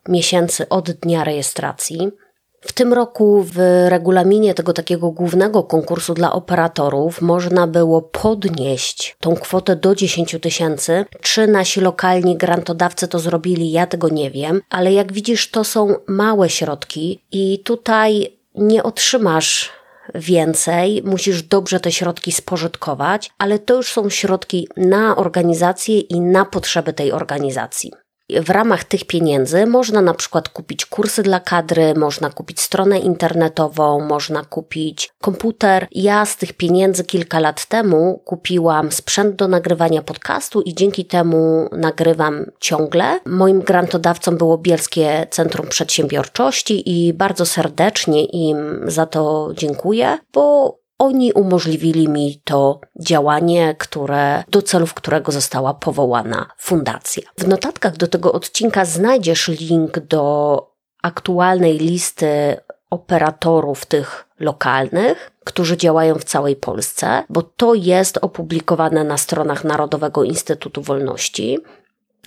miesięcy 0.07 0.69
od 0.69 0.91
dnia 0.91 1.23
rejestracji. 1.23 2.11
W 2.61 2.73
tym 2.73 2.93
roku 2.93 3.43
w 3.43 3.57
regulaminie 3.89 4.53
tego 4.53 4.73
takiego 4.73 5.11
głównego 5.11 5.63
konkursu 5.63 6.13
dla 6.13 6.33
operatorów 6.33 7.21
można 7.21 7.67
było 7.67 8.01
podnieść 8.01 9.15
tą 9.19 9.35
kwotę 9.35 9.75
do 9.75 9.95
10 9.95 10.35
tysięcy. 10.41 11.05
Czy 11.21 11.47
nasi 11.47 11.81
lokalni 11.81 12.37
grantodawcy 12.37 13.07
to 13.07 13.19
zrobili, 13.19 13.71
ja 13.71 13.87
tego 13.87 14.09
nie 14.09 14.31
wiem, 14.31 14.61
ale 14.69 14.93
jak 14.93 15.13
widzisz, 15.13 15.51
to 15.51 15.63
są 15.63 15.95
małe 16.07 16.49
środki 16.49 17.21
i 17.31 17.59
tutaj 17.63 18.37
nie 18.55 18.83
otrzymasz 18.83 19.69
więcej, 20.15 21.03
musisz 21.05 21.43
dobrze 21.43 21.79
te 21.79 21.91
środki 21.91 22.31
spożytkować, 22.31 23.31
ale 23.37 23.59
to 23.59 23.75
już 23.75 23.93
są 23.93 24.09
środki 24.09 24.67
na 24.77 25.15
organizację 25.15 25.99
i 25.99 26.19
na 26.19 26.45
potrzeby 26.45 26.93
tej 26.93 27.11
organizacji 27.11 27.91
w 28.39 28.49
ramach 28.49 28.83
tych 28.83 29.05
pieniędzy 29.05 29.65
można 29.65 30.01
na 30.01 30.13
przykład 30.13 30.49
kupić 30.49 30.85
kursy 30.85 31.23
dla 31.23 31.39
kadry, 31.39 31.93
można 31.95 32.29
kupić 32.29 32.61
stronę 32.61 32.99
internetową, 32.99 33.99
można 33.99 34.43
kupić 34.43 35.09
komputer. 35.21 35.87
Ja 35.91 36.25
z 36.25 36.37
tych 36.37 36.53
pieniędzy 36.53 37.03
kilka 37.03 37.39
lat 37.39 37.65
temu 37.65 38.21
kupiłam 38.25 38.91
sprzęt 38.91 39.35
do 39.35 39.47
nagrywania 39.47 40.01
podcastu 40.01 40.61
i 40.61 40.73
dzięki 40.73 41.05
temu 41.05 41.69
nagrywam 41.71 42.45
ciągle. 42.59 43.19
Moim 43.25 43.61
grantodawcą 43.61 44.37
było 44.37 44.57
Bielskie 44.57 45.27
Centrum 45.29 45.67
Przedsiębiorczości 45.67 47.07
i 47.07 47.13
bardzo 47.13 47.45
serdecznie 47.45 48.25
im 48.25 48.57
za 48.87 49.05
to 49.05 49.51
dziękuję, 49.53 50.17
bo 50.33 50.80
oni 51.01 51.33
umożliwili 51.33 52.09
mi 52.09 52.41
to 52.43 52.79
działanie, 52.99 53.75
które, 53.79 54.43
do 54.47 54.61
celów 54.61 54.93
którego 54.93 55.31
została 55.31 55.73
powołana 55.73 56.49
fundacja. 56.57 57.23
W 57.37 57.47
notatkach 57.47 57.97
do 57.97 58.07
tego 58.07 58.31
odcinka 58.31 58.85
znajdziesz 58.85 59.47
link 59.47 59.99
do 59.99 60.55
aktualnej 61.03 61.77
listy 61.77 62.57
operatorów 62.89 63.85
tych 63.85 64.27
lokalnych, 64.39 65.31
którzy 65.45 65.77
działają 65.77 66.15
w 66.15 66.23
całej 66.23 66.55
Polsce, 66.55 67.23
bo 67.29 67.41
to 67.41 67.73
jest 67.73 68.19
opublikowane 68.21 69.03
na 69.03 69.17
stronach 69.17 69.63
Narodowego 69.63 70.23
Instytutu 70.23 70.81
Wolności. 70.81 71.59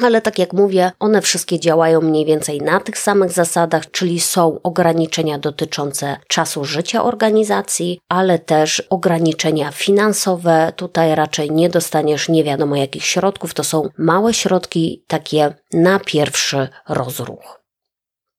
Ale 0.03 0.21
tak 0.21 0.39
jak 0.39 0.53
mówię, 0.53 0.93
one 0.99 1.23
wszystkie 1.23 1.61
działają 1.61 2.01
mniej 2.01 2.25
więcej 2.25 2.61
na 2.61 2.81
tych 2.81 2.99
samych 2.99 3.33
zasadach, 3.33 3.91
czyli 3.91 4.21
są 4.21 4.63
ograniczenia 4.63 5.39
dotyczące 5.39 6.17
czasu 6.29 6.65
życia 6.65 7.05
organizacji, 7.05 8.01
ale 8.09 8.39
też 8.39 8.81
ograniczenia 8.91 9.73
finansowe. 9.73 10.73
Tutaj 10.77 11.15
raczej 11.15 11.51
nie 11.51 11.69
dostaniesz 11.69 12.29
nie 12.29 12.45
wiadomo 12.45 12.77
jakich 12.77 13.05
środków, 13.05 13.55
to 13.55 13.65
są 13.65 13.89
małe 13.99 14.35
środki 14.35 15.05
takie 15.07 15.55
na 15.73 16.01
pierwszy 16.01 16.69
rozruch. 16.89 17.65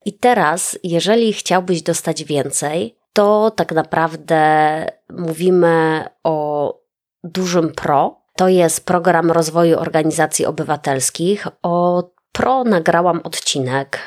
I 0.05 0.13
teraz, 0.13 0.79
jeżeli 0.83 1.33
chciałbyś 1.33 1.81
dostać 1.81 2.23
więcej, 2.23 2.95
to 3.13 3.51
tak 3.51 3.71
naprawdę 3.71 4.85
mówimy 5.09 6.05
o 6.23 6.73
dużym 7.23 7.71
pro, 7.71 8.24
to 8.37 8.47
jest 8.47 8.85
program 8.85 9.31
rozwoju 9.31 9.79
organizacji 9.79 10.45
obywatelskich. 10.45 11.47
O 11.63 12.03
PRO 12.31 12.63
nagrałam 12.63 13.21
odcinek, 13.23 13.99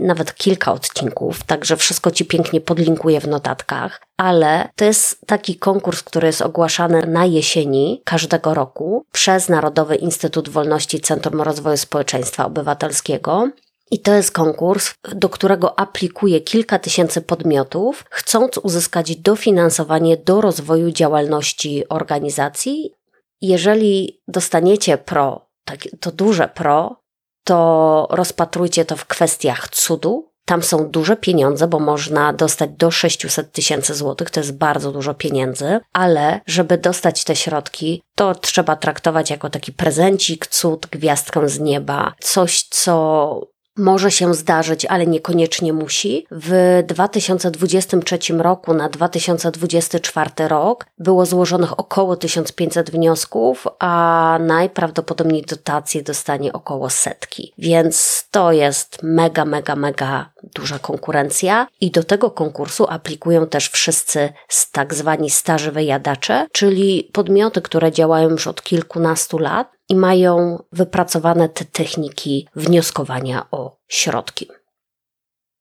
nawet 0.00 0.34
kilka 0.34 0.72
odcinków, 0.72 1.44
także 1.44 1.76
wszystko 1.76 2.10
Ci 2.10 2.24
pięknie 2.24 2.60
podlinkuję 2.60 3.20
w 3.20 3.28
notatkach, 3.28 4.00
ale 4.16 4.68
to 4.76 4.84
jest 4.84 5.26
taki 5.26 5.56
konkurs, 5.56 6.02
który 6.02 6.26
jest 6.26 6.42
ogłaszany 6.42 7.06
na 7.06 7.24
jesieni 7.24 8.02
każdego 8.04 8.54
roku 8.54 9.04
przez 9.12 9.48
Narodowy 9.48 9.96
Instytut 9.96 10.48
Wolności 10.48 11.00
Centrum 11.00 11.40
Rozwoju 11.40 11.76
Społeczeństwa 11.76 12.44
Obywatelskiego. 12.46 13.50
I 13.92 14.00
to 14.00 14.14
jest 14.14 14.32
konkurs, 14.32 14.94
do 15.14 15.28
którego 15.28 15.78
aplikuje 15.78 16.40
kilka 16.40 16.78
tysięcy 16.78 17.20
podmiotów, 17.22 18.04
chcąc 18.10 18.58
uzyskać 18.58 19.16
dofinansowanie 19.16 20.16
do 20.16 20.40
rozwoju 20.40 20.90
działalności 20.90 21.88
organizacji 21.88 22.99
jeżeli 23.40 24.22
dostaniecie 24.28 24.98
pro, 24.98 25.48
tak, 25.64 25.78
to 26.00 26.12
duże 26.12 26.48
pro, 26.48 27.00
to 27.44 28.08
rozpatrujcie 28.10 28.84
to 28.84 28.96
w 28.96 29.06
kwestiach 29.06 29.68
cudu. 29.68 30.30
Tam 30.44 30.62
są 30.62 30.90
duże 30.90 31.16
pieniądze, 31.16 31.68
bo 31.68 31.80
można 31.80 32.32
dostać 32.32 32.70
do 32.70 32.90
600 32.90 33.52
tysięcy 33.52 33.94
złotych, 33.94 34.30
to 34.30 34.40
jest 34.40 34.58
bardzo 34.58 34.92
dużo 34.92 35.14
pieniędzy, 35.14 35.80
ale 35.92 36.40
żeby 36.46 36.78
dostać 36.78 37.24
te 37.24 37.36
środki, 37.36 38.02
to 38.16 38.34
trzeba 38.34 38.76
traktować 38.76 39.30
jako 39.30 39.50
taki 39.50 39.72
prezencik, 39.72 40.46
cud, 40.46 40.86
gwiazdkę 40.86 41.48
z 41.48 41.60
nieba, 41.60 42.14
coś, 42.20 42.62
co 42.62 43.40
może 43.76 44.10
się 44.10 44.34
zdarzyć, 44.34 44.86
ale 44.86 45.06
niekoniecznie 45.06 45.72
musi. 45.72 46.26
W 46.30 46.82
2023 46.86 48.18
roku 48.38 48.74
na 48.74 48.88
2024 48.88 50.30
rok 50.48 50.86
było 50.98 51.26
złożonych 51.26 51.80
około 51.80 52.16
1500 52.16 52.90
wniosków, 52.90 53.66
a 53.78 54.38
najprawdopodobniej 54.40 55.42
dotacje 55.42 56.02
dostanie 56.02 56.52
około 56.52 56.90
setki. 56.90 57.52
Więc 57.58 58.24
to 58.30 58.52
jest 58.52 59.02
mega, 59.02 59.44
mega, 59.44 59.76
mega 59.76 60.30
duża 60.42 60.78
konkurencja 60.78 61.66
i 61.80 61.90
do 61.90 62.04
tego 62.04 62.30
konkursu 62.30 62.86
aplikują 62.88 63.46
też 63.46 63.68
wszyscy 63.68 64.32
tak 64.72 64.94
zwani 64.94 65.30
starzy 65.30 65.72
wyjadacze, 65.72 66.46
czyli 66.52 67.10
podmioty, 67.12 67.62
które 67.62 67.92
działają 67.92 68.28
już 68.30 68.46
od 68.46 68.62
kilkunastu 68.62 69.38
lat 69.38 69.79
i 69.90 69.96
mają 69.96 70.62
wypracowane 70.72 71.48
te 71.48 71.64
techniki 71.64 72.48
wnioskowania 72.56 73.46
o 73.50 73.76
środki. 73.88 74.48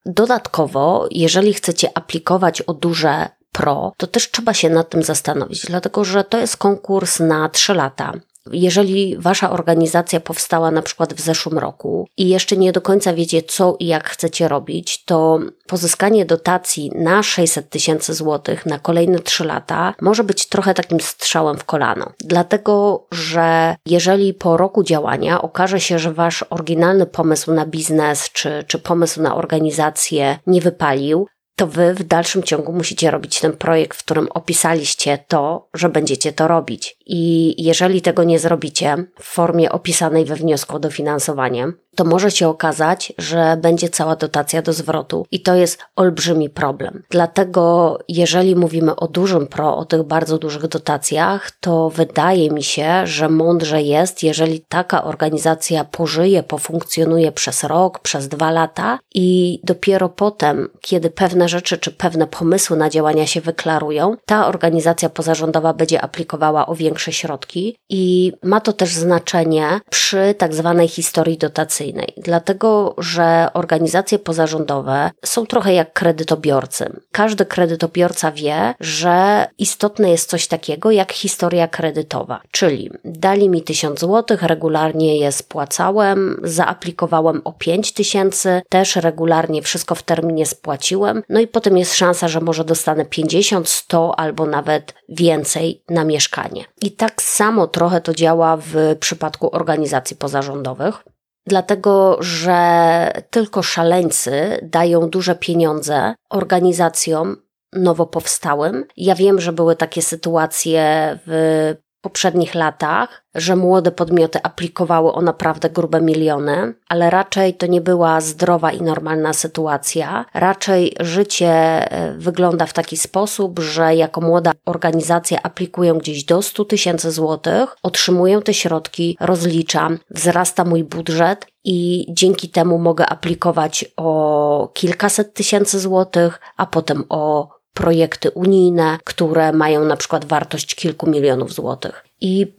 Dodatkowo, 0.05 1.07
jeżeli 1.11 1.53
chcecie 1.53 1.89
aplikować 1.95 2.61
o 2.61 2.73
duże 2.73 3.29
pro, 3.51 3.93
to 3.97 4.07
też 4.07 4.31
trzeba 4.31 4.53
się 4.53 4.69
nad 4.69 4.89
tym 4.89 5.03
zastanowić, 5.03 5.65
dlatego 5.65 6.05
że 6.05 6.23
to 6.23 6.37
jest 6.37 6.57
konkurs 6.57 7.19
na 7.19 7.49
3 7.49 7.73
lata. 7.73 8.13
Jeżeli 8.51 9.17
wasza 9.17 9.51
organizacja 9.51 10.19
powstała 10.19 10.71
na 10.71 10.81
przykład 10.81 11.13
w 11.13 11.21
zeszłym 11.21 11.57
roku 11.57 12.07
i 12.17 12.29
jeszcze 12.29 12.57
nie 12.57 12.71
do 12.71 12.81
końca 12.81 13.13
wiecie, 13.13 13.41
co 13.41 13.75
i 13.79 13.87
jak 13.87 14.09
chcecie 14.09 14.47
robić, 14.47 15.03
to 15.05 15.39
pozyskanie 15.67 16.25
dotacji 16.25 16.91
na 16.95 17.23
600 17.23 17.69
tysięcy 17.69 18.13
złotych 18.13 18.65
na 18.65 18.79
kolejne 18.79 19.19
3 19.19 19.43
lata 19.45 19.93
może 20.01 20.23
być 20.23 20.47
trochę 20.47 20.73
takim 20.73 20.99
strzałem 20.99 21.57
w 21.57 21.65
kolano. 21.65 22.11
Dlatego, 22.19 23.05
że 23.11 23.75
jeżeli 23.85 24.33
po 24.33 24.57
roku 24.57 24.83
działania 24.83 25.41
okaże 25.41 25.79
się, 25.79 25.99
że 25.99 26.13
wasz 26.13 26.45
oryginalny 26.49 27.05
pomysł 27.05 27.53
na 27.53 27.65
biznes 27.65 28.29
czy, 28.33 28.63
czy 28.67 28.79
pomysł 28.79 29.21
na 29.21 29.35
organizację 29.35 30.39
nie 30.47 30.61
wypalił, 30.61 31.27
to 31.59 31.67
wy 31.67 31.93
w 31.93 32.03
dalszym 32.03 32.43
ciągu 32.43 32.73
musicie 32.73 33.11
robić 33.11 33.39
ten 33.39 33.53
projekt, 33.53 33.97
w 33.97 34.03
którym 34.03 34.27
opisaliście 34.29 35.17
to, 35.27 35.69
że 35.73 35.89
będziecie 35.89 36.33
to 36.33 36.47
robić. 36.47 36.97
I 37.05 37.55
jeżeli 37.63 38.01
tego 38.01 38.23
nie 38.23 38.39
zrobicie 38.39 38.95
w 39.19 39.23
formie 39.23 39.71
opisanej 39.71 40.25
we 40.25 40.35
wniosku 40.35 40.75
o 40.75 40.79
dofinansowanie, 40.79 41.71
to 41.99 42.05
może 42.05 42.31
się 42.31 42.47
okazać, 42.47 43.13
że 43.17 43.57
będzie 43.61 43.89
cała 43.89 44.15
dotacja 44.15 44.61
do 44.61 44.73
zwrotu 44.73 45.25
i 45.31 45.41
to 45.41 45.55
jest 45.55 45.79
olbrzymi 45.95 46.49
problem. 46.49 47.03
Dlatego, 47.09 47.97
jeżeli 48.07 48.55
mówimy 48.55 48.95
o 48.95 49.07
dużym 49.07 49.47
pro, 49.47 49.77
o 49.77 49.85
tych 49.85 50.03
bardzo 50.03 50.37
dużych 50.37 50.67
dotacjach, 50.67 51.51
to 51.51 51.89
wydaje 51.89 52.51
mi 52.51 52.63
się, 52.63 53.07
że 53.07 53.29
mądrze 53.29 53.81
jest, 53.81 54.23
jeżeli 54.23 54.61
taka 54.61 55.03
organizacja 55.03 55.85
pożyje, 55.85 56.43
pofunkcjonuje 56.43 57.31
przez 57.31 57.63
rok, 57.63 57.99
przez 57.99 58.27
dwa 58.27 58.51
lata 58.51 58.99
i 59.15 59.59
dopiero 59.63 60.09
potem, 60.09 60.69
kiedy 60.81 61.09
pewne 61.09 61.49
rzeczy 61.49 61.77
czy 61.77 61.91
pewne 61.91 62.27
pomysły 62.27 62.77
na 62.77 62.89
działania 62.89 63.27
się 63.27 63.41
wyklarują, 63.41 64.15
ta 64.25 64.47
organizacja 64.47 65.09
pozarządowa 65.09 65.73
będzie 65.73 66.01
aplikowała 66.01 66.67
o 66.67 66.75
większe 66.75 67.11
środki 67.13 67.77
i 67.89 68.33
ma 68.43 68.61
to 68.61 68.73
też 68.73 68.95
znaczenie 68.95 69.79
przy 69.89 70.35
tak 70.37 70.55
zwanej 70.55 70.87
historii 70.87 71.37
dotacyjnej 71.37 71.88
dlatego 72.17 72.95
że 72.97 73.47
organizacje 73.53 74.19
pozarządowe 74.19 75.11
są 75.25 75.45
trochę 75.45 75.73
jak 75.73 75.93
kredytobiorcy. 75.93 76.99
Każdy 77.11 77.45
kredytobiorca 77.45 78.31
wie, 78.31 78.75
że 78.79 79.47
istotne 79.57 80.09
jest 80.09 80.29
coś 80.29 80.47
takiego 80.47 80.91
jak 80.91 81.11
historia 81.11 81.67
kredytowa, 81.67 82.41
czyli 82.51 82.91
dali 83.05 83.49
mi 83.49 83.63
1000 83.63 83.99
zł, 83.99 84.37
regularnie 84.41 85.17
je 85.17 85.31
spłacałem, 85.31 86.41
zaaplikowałem 86.43 87.41
o 87.43 87.53
5000, 87.53 88.61
też 88.69 88.95
regularnie 88.95 89.61
wszystko 89.61 89.95
w 89.95 90.03
terminie 90.03 90.45
spłaciłem, 90.45 91.23
no 91.29 91.39
i 91.39 91.47
potem 91.47 91.77
jest 91.77 91.95
szansa, 91.95 92.27
że 92.27 92.41
może 92.41 92.63
dostanę 92.63 93.05
50, 93.05 93.69
100 93.69 94.19
albo 94.19 94.45
nawet 94.45 94.93
więcej 95.09 95.83
na 95.89 96.03
mieszkanie. 96.03 96.65
I 96.81 96.91
tak 96.91 97.21
samo 97.21 97.67
trochę 97.67 98.01
to 98.01 98.13
działa 98.13 98.57
w 98.57 98.95
przypadku 98.99 99.55
organizacji 99.55 100.15
pozarządowych 100.15 101.03
dlatego 101.47 102.17
że 102.19 103.11
tylko 103.29 103.63
szaleńcy 103.63 104.59
dają 104.63 105.09
duże 105.09 105.35
pieniądze 105.35 106.15
organizacjom 106.29 107.37
nowo 107.73 108.05
powstałym. 108.05 108.85
Ja 108.97 109.15
wiem, 109.15 109.41
że 109.41 109.53
były 109.53 109.75
takie 109.75 110.01
sytuacje 110.01 111.19
w 111.27 111.75
poprzednich 112.01 112.55
latach, 112.55 113.23
że 113.35 113.55
młode 113.55 113.91
podmioty 113.91 114.39
aplikowały 114.43 115.13
o 115.13 115.21
naprawdę 115.21 115.69
grube 115.69 116.01
miliony, 116.01 116.73
ale 116.89 117.09
raczej 117.09 117.53
to 117.53 117.67
nie 117.67 117.81
była 117.81 118.21
zdrowa 118.21 118.71
i 118.71 118.81
normalna 118.81 119.33
sytuacja. 119.33 120.25
Raczej 120.33 120.95
życie 120.99 121.49
e, 121.49 122.13
wygląda 122.17 122.65
w 122.65 122.73
taki 122.73 122.97
sposób, 122.97 123.59
że 123.59 123.95
jako 123.95 124.21
młoda 124.21 124.51
organizacja 124.65 125.39
aplikują 125.43 125.97
gdzieś 125.97 126.23
do 126.23 126.41
100 126.41 126.65
tysięcy 126.65 127.11
złotych, 127.11 127.75
otrzymuję 127.83 128.41
te 128.41 128.53
środki, 128.53 129.17
rozliczam, 129.19 129.99
wzrasta 130.09 130.65
mój 130.65 130.83
budżet 130.83 131.47
i 131.63 132.05
dzięki 132.09 132.49
temu 132.49 132.79
mogę 132.79 133.05
aplikować 133.05 133.85
o 133.97 134.71
kilkaset 134.73 135.33
tysięcy 135.33 135.79
złotych, 135.79 136.39
a 136.57 136.65
potem 136.65 137.03
o 137.09 137.58
projekty 137.79 138.31
unijne, 138.31 138.97
które 139.03 139.51
mają 139.51 139.85
na 139.85 139.97
przykład 139.97 140.25
wartość 140.25 140.75
kilku 140.75 141.09
milionów 141.09 141.53
złotych. 141.53 142.05
I 142.21 142.53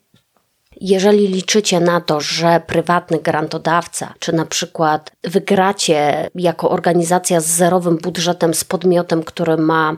jeżeli 0.81 1.29
liczycie 1.29 1.81
na 1.81 2.01
to, 2.01 2.21
że 2.21 2.63
prywatny 2.67 3.19
grantodawca, 3.19 4.15
czy 4.19 4.33
na 4.33 4.47
przykład 4.47 5.13
wygracie 5.25 6.31
jako 6.35 6.71
organizacja 6.71 7.41
z 7.41 7.47
zerowym 7.47 7.97
budżetem 7.97 8.55
z 8.55 8.65
podmiotem, 8.65 9.23
który 9.23 9.57
ma 9.57 9.97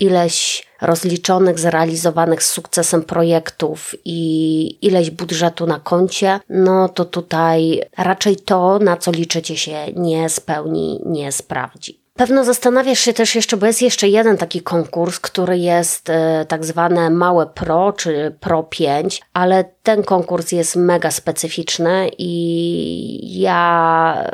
ileś 0.00 0.66
rozliczonych, 0.82 1.58
zrealizowanych 1.58 2.42
z 2.42 2.52
sukcesem 2.52 3.02
projektów 3.02 3.94
i 4.04 4.86
ileś 4.86 5.10
budżetu 5.10 5.66
na 5.66 5.80
koncie, 5.80 6.40
no 6.48 6.88
to 6.88 7.04
tutaj 7.04 7.82
raczej 7.96 8.36
to, 8.36 8.78
na 8.78 8.96
co 8.96 9.10
liczycie 9.12 9.56
się, 9.56 9.92
nie 9.96 10.28
spełni, 10.28 11.00
nie 11.06 11.32
sprawdzi. 11.32 12.03
Pewno 12.16 12.44
zastanawiasz 12.44 12.98
się 12.98 13.12
też 13.12 13.34
jeszcze, 13.34 13.56
bo 13.56 13.66
jest 13.66 13.82
jeszcze 13.82 14.08
jeden 14.08 14.36
taki 14.36 14.60
konkurs, 14.60 15.20
który 15.20 15.58
jest 15.58 16.10
e, 16.10 16.44
tak 16.48 16.64
zwane 16.64 17.10
małe 17.10 17.46
pro, 17.46 17.92
czy 17.92 18.36
pro 18.40 18.62
5, 18.62 19.22
ale 19.32 19.64
ten 19.82 20.02
konkurs 20.02 20.52
jest 20.52 20.76
mega 20.76 21.10
specyficzny 21.10 22.10
i 22.18 23.40
ja 23.40 24.30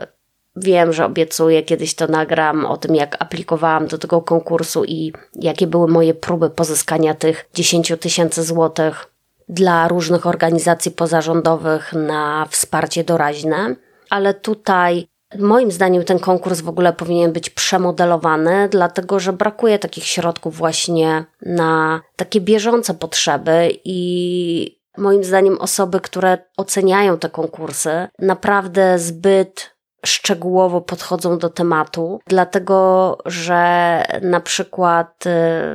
wiem, 0.56 0.92
że 0.92 1.04
obiecuję, 1.04 1.62
kiedyś 1.62 1.94
to 1.94 2.06
nagram 2.06 2.66
o 2.66 2.76
tym, 2.76 2.94
jak 2.94 3.22
aplikowałam 3.22 3.86
do 3.86 3.98
tego 3.98 4.22
konkursu 4.22 4.84
i 4.84 5.12
jakie 5.34 5.66
były 5.66 5.88
moje 5.88 6.14
próby 6.14 6.50
pozyskania 6.50 7.14
tych 7.14 7.48
10 7.54 7.92
tysięcy 8.00 8.42
złotych 8.42 9.06
dla 9.48 9.88
różnych 9.88 10.26
organizacji 10.26 10.90
pozarządowych 10.90 11.92
na 11.92 12.46
wsparcie 12.50 13.04
doraźne. 13.04 13.76
Ale 14.10 14.34
tutaj 14.34 15.09
Moim 15.38 15.70
zdaniem 15.70 16.04
ten 16.04 16.18
konkurs 16.18 16.60
w 16.60 16.68
ogóle 16.68 16.92
powinien 16.92 17.32
być 17.32 17.50
przemodelowany, 17.50 18.68
dlatego 18.68 19.20
że 19.20 19.32
brakuje 19.32 19.78
takich 19.78 20.04
środków 20.04 20.56
właśnie 20.56 21.24
na 21.42 22.00
takie 22.16 22.40
bieżące 22.40 22.94
potrzeby 22.94 23.70
i 23.84 24.80
moim 24.96 25.24
zdaniem 25.24 25.58
osoby, 25.58 26.00
które 26.00 26.38
oceniają 26.56 27.18
te 27.18 27.30
konkursy, 27.30 28.08
naprawdę 28.18 28.98
zbyt 28.98 29.79
szczegółowo 30.06 30.80
podchodzą 30.80 31.38
do 31.38 31.48
tematu, 31.48 32.20
dlatego 32.26 33.18
że 33.26 34.02
na 34.22 34.40
przykład 34.40 35.26
y, 35.26 35.30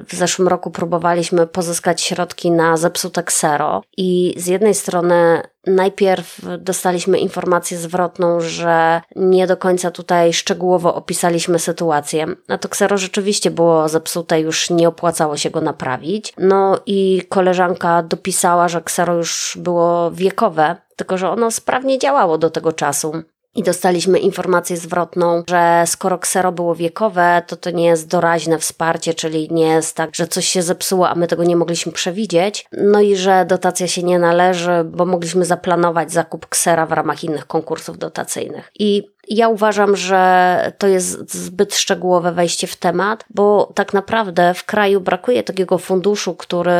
w 0.07 0.13
zeszłym 0.13 0.47
roku 0.47 0.71
próbowaliśmy 0.71 1.47
pozyskać 1.47 2.01
środki 2.01 2.51
na 2.51 2.77
zepsute 2.77 3.23
ksero 3.23 3.81
i 3.97 4.33
z 4.37 4.47
jednej 4.47 4.73
strony 4.73 5.41
Najpierw 5.67 6.41
dostaliśmy 6.57 7.19
informację 7.19 7.77
zwrotną, 7.77 8.39
że 8.39 9.01
nie 9.15 9.47
do 9.47 9.57
końca 9.57 9.91
tutaj 9.91 10.33
szczegółowo 10.33 10.95
opisaliśmy 10.95 11.59
sytuację. 11.59 12.25
A 12.47 12.57
to 12.57 12.69
ksero 12.69 12.97
rzeczywiście 12.97 13.51
było 13.51 13.89
zepsute, 13.89 14.41
już 14.41 14.69
nie 14.69 14.87
opłacało 14.87 15.37
się 15.37 15.49
go 15.49 15.61
naprawić. 15.61 16.33
No 16.37 16.79
i 16.85 17.21
koleżanka 17.29 18.03
dopisała, 18.03 18.67
że 18.67 18.81
ksero 18.81 19.15
już 19.15 19.57
było 19.61 20.11
wiekowe, 20.11 20.75
tylko 20.95 21.17
że 21.17 21.29
ono 21.29 21.51
sprawnie 21.51 21.99
działało 21.99 22.37
do 22.37 22.49
tego 22.49 22.73
czasu. 22.73 23.23
I 23.55 23.63
dostaliśmy 23.63 24.19
informację 24.19 24.77
zwrotną, 24.77 25.43
że 25.49 25.83
skoro 25.85 26.19
ksero 26.19 26.51
było 26.51 26.75
wiekowe, 26.75 27.41
to 27.47 27.55
to 27.55 27.71
nie 27.71 27.85
jest 27.85 28.07
doraźne 28.07 28.59
wsparcie, 28.59 29.13
czyli 29.13 29.47
nie 29.51 29.67
jest 29.67 29.95
tak, 29.95 30.15
że 30.15 30.27
coś 30.27 30.47
się 30.47 30.61
zepsuło, 30.61 31.09
a 31.09 31.15
my 31.15 31.27
tego 31.27 31.43
nie 31.43 31.55
mogliśmy 31.55 31.91
przewidzieć. 31.91 32.65
No 32.71 33.01
i 33.01 33.15
że 33.15 33.45
dotacja 33.45 33.87
się 33.87 34.03
nie 34.03 34.19
należy, 34.19 34.83
bo 34.83 35.05
mogliśmy 35.05 35.45
zaplanować 35.45 36.11
zakup 36.11 36.47
ksera 36.47 36.85
w 36.85 36.91
ramach 36.91 37.23
innych 37.23 37.47
konkursów 37.47 37.97
dotacyjnych. 37.97 38.71
I 38.79 39.14
ja 39.27 39.49
uważam, 39.49 39.95
że 39.95 40.71
to 40.77 40.87
jest 40.87 41.33
zbyt 41.33 41.75
szczegółowe 41.75 42.31
wejście 42.31 42.67
w 42.67 42.75
temat, 42.75 43.25
bo 43.29 43.71
tak 43.75 43.93
naprawdę 43.93 44.53
w 44.53 44.63
kraju 44.63 45.01
brakuje 45.01 45.43
takiego 45.43 45.77
funduszu, 45.77 46.35
który 46.35 46.71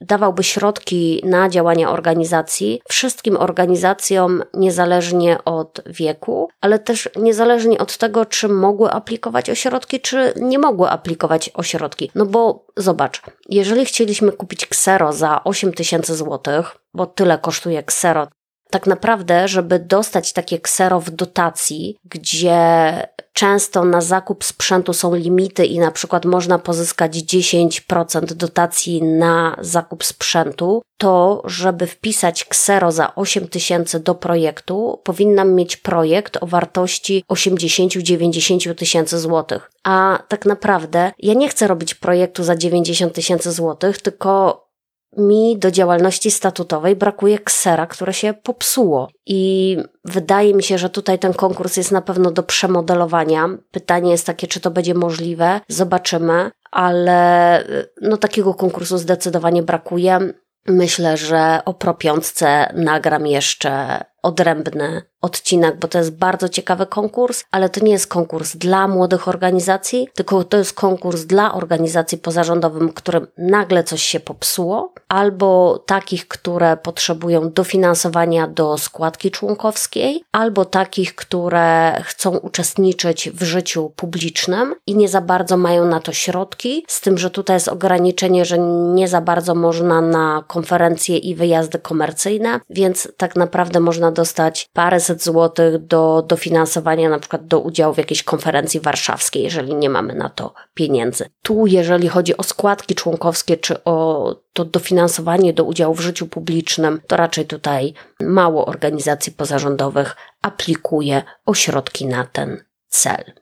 dawałby 0.00 0.42
środki 0.42 1.22
na 1.24 1.48
działania 1.48 1.90
organizacji 1.90 2.80
wszystkim 2.88 3.36
organizacjom, 3.36 4.42
niezależnie 4.54 5.44
od 5.44 5.82
wieku, 5.86 6.48
ale 6.60 6.78
też 6.78 7.08
niezależnie 7.16 7.78
od 7.78 7.98
tego, 7.98 8.26
czy 8.26 8.48
mogły 8.48 8.90
aplikować 8.90 9.50
o 9.50 9.54
środki, 9.54 10.00
czy 10.00 10.32
nie 10.36 10.58
mogły 10.58 10.88
aplikować 10.88 11.50
o 11.54 11.62
środki. 11.62 12.10
No 12.14 12.26
bo 12.26 12.66
zobacz, 12.76 13.22
jeżeli 13.48 13.84
chcieliśmy 13.84 14.32
kupić 14.32 14.66
ksero 14.66 15.12
za 15.12 15.44
8 15.44 15.72
tysięcy 15.72 16.16
złotych, 16.16 16.76
bo 16.94 17.06
tyle 17.06 17.38
kosztuje 17.38 17.82
ksero 17.82 18.28
tak 18.72 18.86
naprawdę, 18.86 19.48
żeby 19.48 19.78
dostać 19.78 20.32
takie 20.32 20.58
ksero 20.58 21.00
w 21.00 21.10
dotacji, 21.10 21.96
gdzie 22.04 22.62
często 23.32 23.84
na 23.84 24.00
zakup 24.00 24.44
sprzętu 24.44 24.92
są 24.92 25.14
limity 25.14 25.66
i 25.66 25.78
na 25.78 25.90
przykład 25.90 26.24
można 26.24 26.58
pozyskać 26.58 27.16
10% 27.16 28.32
dotacji 28.32 29.02
na 29.02 29.56
zakup 29.60 30.04
sprzętu, 30.04 30.82
to 30.98 31.42
żeby 31.44 31.86
wpisać 31.86 32.44
ksero 32.44 32.92
za 32.92 33.14
8 33.14 33.48
tysięcy 33.48 34.00
do 34.00 34.14
projektu, 34.14 35.00
powinnam 35.04 35.54
mieć 35.54 35.76
projekt 35.76 36.38
o 36.40 36.46
wartości 36.46 37.24
80-90 37.32 38.74
tysięcy 38.74 39.18
złotych. 39.18 39.70
A 39.84 40.18
tak 40.28 40.46
naprawdę 40.46 41.12
ja 41.18 41.34
nie 41.34 41.48
chcę 41.48 41.66
robić 41.66 41.94
projektu 41.94 42.44
za 42.44 42.56
90 42.56 43.14
tysięcy 43.14 43.52
złotych, 43.52 44.02
tylko 44.02 44.62
mi 45.16 45.58
do 45.58 45.70
działalności 45.70 46.30
statutowej 46.30 46.96
brakuje 46.96 47.38
ksera, 47.38 47.86
które 47.86 48.12
się 48.12 48.34
popsuło. 48.34 49.08
I 49.26 49.76
wydaje 50.04 50.54
mi 50.54 50.62
się, 50.62 50.78
że 50.78 50.90
tutaj 50.90 51.18
ten 51.18 51.34
konkurs 51.34 51.76
jest 51.76 51.92
na 51.92 52.02
pewno 52.02 52.30
do 52.30 52.42
przemodelowania. 52.42 53.48
Pytanie 53.70 54.10
jest 54.10 54.26
takie, 54.26 54.46
czy 54.46 54.60
to 54.60 54.70
będzie 54.70 54.94
możliwe. 54.94 55.60
Zobaczymy, 55.68 56.50
ale 56.70 57.64
no 58.02 58.16
takiego 58.16 58.54
konkursu 58.54 58.98
zdecydowanie 58.98 59.62
brakuje. 59.62 60.18
Myślę, 60.66 61.16
że 61.16 61.60
o 61.64 61.74
propiątce 61.74 62.72
nagram 62.74 63.26
jeszcze 63.26 64.04
odrębny 64.22 65.02
odcinek, 65.22 65.78
bo 65.78 65.88
to 65.88 65.98
jest 65.98 66.16
bardzo 66.16 66.48
ciekawy 66.48 66.86
konkurs, 66.86 67.44
ale 67.50 67.68
to 67.68 67.84
nie 67.84 67.92
jest 67.92 68.06
konkurs 68.06 68.56
dla 68.56 68.88
młodych 68.88 69.28
organizacji, 69.28 70.08
tylko 70.14 70.44
to 70.44 70.56
jest 70.56 70.72
konkurs 70.72 71.24
dla 71.24 71.54
organizacji 71.54 72.18
pozarządowych, 72.18 72.94
którym 72.94 73.26
nagle 73.38 73.84
coś 73.84 74.02
się 74.02 74.20
popsuło, 74.20 74.92
albo 75.08 75.78
takich, 75.86 76.28
które 76.28 76.76
potrzebują 76.76 77.50
dofinansowania 77.50 78.46
do 78.48 78.78
składki 78.78 79.30
członkowskiej, 79.30 80.24
albo 80.32 80.64
takich, 80.64 81.14
które 81.14 81.96
chcą 82.04 82.36
uczestniczyć 82.36 83.30
w 83.30 83.42
życiu 83.42 83.92
publicznym 83.96 84.74
i 84.86 84.96
nie 84.96 85.08
za 85.08 85.20
bardzo 85.20 85.56
mają 85.56 85.84
na 85.84 86.00
to 86.00 86.12
środki, 86.12 86.84
z 86.88 87.00
tym, 87.00 87.18
że 87.18 87.30
tutaj 87.30 87.56
jest 87.56 87.68
ograniczenie, 87.68 88.44
że 88.44 88.58
nie 88.94 89.08
za 89.08 89.20
bardzo 89.20 89.54
można 89.54 90.00
na 90.00 90.44
konferencje 90.46 91.18
i 91.18 91.34
wyjazdy 91.34 91.78
komercyjne, 91.78 92.60
więc 92.70 93.08
tak 93.16 93.36
naprawdę 93.36 93.80
można 93.80 94.12
dostać 94.12 94.68
paręset 95.12 95.22
złotych 95.24 95.86
do 95.86 96.24
dofinansowania, 96.28 97.08
na 97.08 97.18
przykład 97.18 97.46
do 97.46 97.60
udziału 97.60 97.94
w 97.94 97.98
jakiejś 97.98 98.22
konferencji 98.22 98.80
warszawskiej, 98.80 99.42
jeżeli 99.42 99.74
nie 99.74 99.90
mamy 99.90 100.14
na 100.14 100.28
to 100.28 100.54
pieniędzy. 100.74 101.28
Tu, 101.42 101.66
jeżeli 101.66 102.08
chodzi 102.08 102.36
o 102.36 102.42
składki 102.42 102.94
członkowskie 102.94 103.56
czy 103.56 103.84
o 103.84 104.36
to 104.52 104.64
dofinansowanie 104.64 105.52
do 105.52 105.64
udziału 105.64 105.94
w 105.94 106.00
życiu 106.00 106.26
publicznym, 106.26 107.00
to 107.06 107.16
raczej 107.16 107.46
tutaj 107.46 107.94
mało 108.20 108.66
organizacji 108.66 109.32
pozarządowych 109.32 110.16
aplikuje 110.42 111.22
ośrodki 111.46 112.06
na 112.06 112.24
ten 112.24 112.64
cel. 112.88 113.32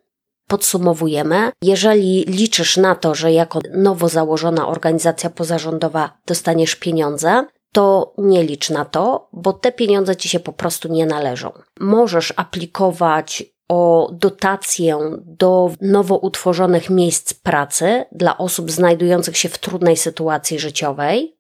Podsumowujemy, 0.49 1.53
jeżeli 1.63 2.25
liczysz 2.25 2.77
na 2.77 2.95
to, 2.95 3.15
że 3.15 3.33
jako 3.33 3.61
nowo 3.75 4.09
założona 4.09 4.69
organizacja 4.69 5.31
pozarządowa 5.31 6.11
dostaniesz 6.27 6.77
pieniądze, 6.77 7.47
to 7.73 8.15
nie 8.19 8.43
licz 8.43 8.71
na 8.71 8.85
to, 8.85 9.29
bo 9.33 9.53
te 9.53 9.73
pieniądze 9.73 10.17
ci 10.17 10.29
się 10.29 10.41
po 10.41 10.53
prostu 10.53 10.89
nie 10.89 11.07
należą. 11.07 11.53
Możesz 11.81 12.35
aplikować 12.37 13.45
o 13.69 14.11
dotację 14.13 14.99
do 15.23 15.71
nowo 15.81 16.17
utworzonych 16.17 16.91
miejsc 16.91 17.35
pracy 17.35 18.05
dla 18.13 18.39
osób 18.39 18.71
znajdujących 18.71 19.37
się 19.37 19.49
w 19.49 19.59
trudnej 19.59 19.97
sytuacji 19.97 20.59
życiowej. 20.59 21.40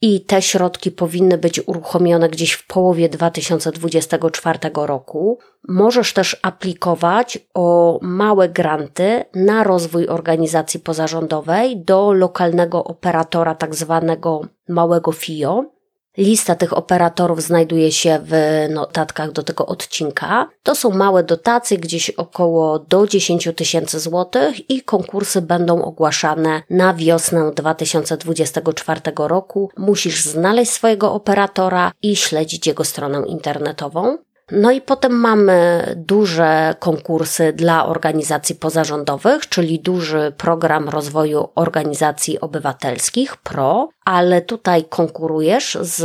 I 0.00 0.20
te 0.20 0.42
środki 0.42 0.90
powinny 0.90 1.38
być 1.38 1.60
uruchomione 1.66 2.28
gdzieś 2.28 2.52
w 2.52 2.66
połowie 2.66 3.08
2024 3.08 4.58
roku. 4.74 5.38
Możesz 5.68 6.12
też 6.12 6.36
aplikować 6.42 7.38
o 7.54 7.98
małe 8.02 8.48
granty 8.48 9.24
na 9.34 9.64
rozwój 9.64 10.08
organizacji 10.08 10.80
pozarządowej 10.80 11.84
do 11.84 12.12
lokalnego 12.12 12.84
operatora, 12.84 13.54
tak 13.54 13.74
zwanego 13.74 14.40
małego 14.68 15.12
FIO. 15.12 15.77
Lista 16.18 16.54
tych 16.54 16.72
operatorów 16.72 17.42
znajduje 17.42 17.92
się 17.92 18.18
w 18.22 18.32
notatkach 18.70 19.32
do 19.32 19.42
tego 19.42 19.66
odcinka. 19.66 20.48
To 20.62 20.74
są 20.74 20.90
małe 20.90 21.22
dotacje, 21.22 21.78
gdzieś 21.78 22.10
około 22.10 22.78
do 22.78 23.06
10 23.06 23.48
tysięcy 23.56 24.00
złotych 24.00 24.70
i 24.70 24.82
konkursy 24.82 25.42
będą 25.42 25.82
ogłaszane 25.82 26.62
na 26.70 26.94
wiosnę 26.94 27.52
2024 27.54 29.00
roku. 29.18 29.70
Musisz 29.76 30.22
znaleźć 30.22 30.72
swojego 30.72 31.12
operatora 31.12 31.92
i 32.02 32.16
śledzić 32.16 32.66
jego 32.66 32.84
stronę 32.84 33.22
internetową. 33.26 34.18
No 34.52 34.70
i 34.70 34.80
potem 34.80 35.12
mamy 35.12 35.82
duże 35.96 36.74
konkursy 36.78 37.52
dla 37.52 37.86
organizacji 37.86 38.54
pozarządowych, 38.54 39.48
czyli 39.48 39.80
duży 39.80 40.32
program 40.36 40.88
rozwoju 40.88 41.48
organizacji 41.54 42.40
obywatelskich 42.40 43.36
PRO, 43.36 43.88
ale 44.04 44.42
tutaj 44.42 44.84
konkurujesz 44.84 45.78
z 45.80 46.02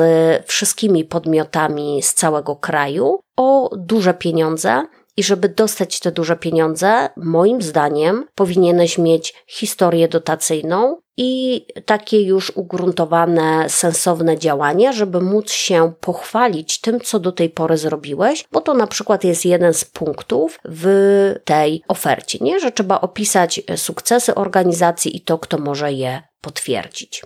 wszystkimi 0.48 1.06
podmiotami 1.06 2.02
z 2.02 2.14
całego 2.14 2.56
kraju 2.56 3.20
o 3.38 3.70
duże 3.78 4.14
pieniądze 4.14 4.86
i 5.18 5.24
żeby 5.24 5.50
dostać 5.50 6.00
te 6.00 6.12
duże 6.12 6.36
pieniądze, 6.36 7.10
moim 7.18 7.62
zdaniem, 7.62 8.26
powinieneś 8.36 8.98
mieć 8.98 9.34
historię 9.48 10.08
dotacyjną 10.08 10.98
i 11.18 11.66
takie 11.86 12.22
już 12.22 12.52
ugruntowane, 12.56 13.70
sensowne 13.70 14.38
działania, 14.38 14.92
żeby 14.92 15.22
móc 15.22 15.52
się 15.52 15.94
pochwalić 16.00 16.82
tym, 16.82 17.00
co 17.00 17.20
do 17.20 17.32
tej 17.32 17.50
pory 17.50 17.78
zrobiłeś, 17.78 18.46
bo 18.52 18.62
to 18.62 18.74
na 18.74 18.88
przykład 18.88 19.24
jest 19.24 19.46
jeden 19.46 19.74
z 19.74 19.86
punktów 19.86 20.60
w 20.66 21.36
tej 21.46 21.84
ofercie, 21.88 22.38
nie? 22.42 22.60
że 22.60 22.72
trzeba 22.72 23.02
opisać 23.02 23.62
sukcesy 23.76 24.36
organizacji 24.36 25.18
i 25.18 25.22
to, 25.22 25.40
kto 25.40 25.58
może 25.58 25.94
je 25.94 26.22
potwierdzić. 26.42 27.22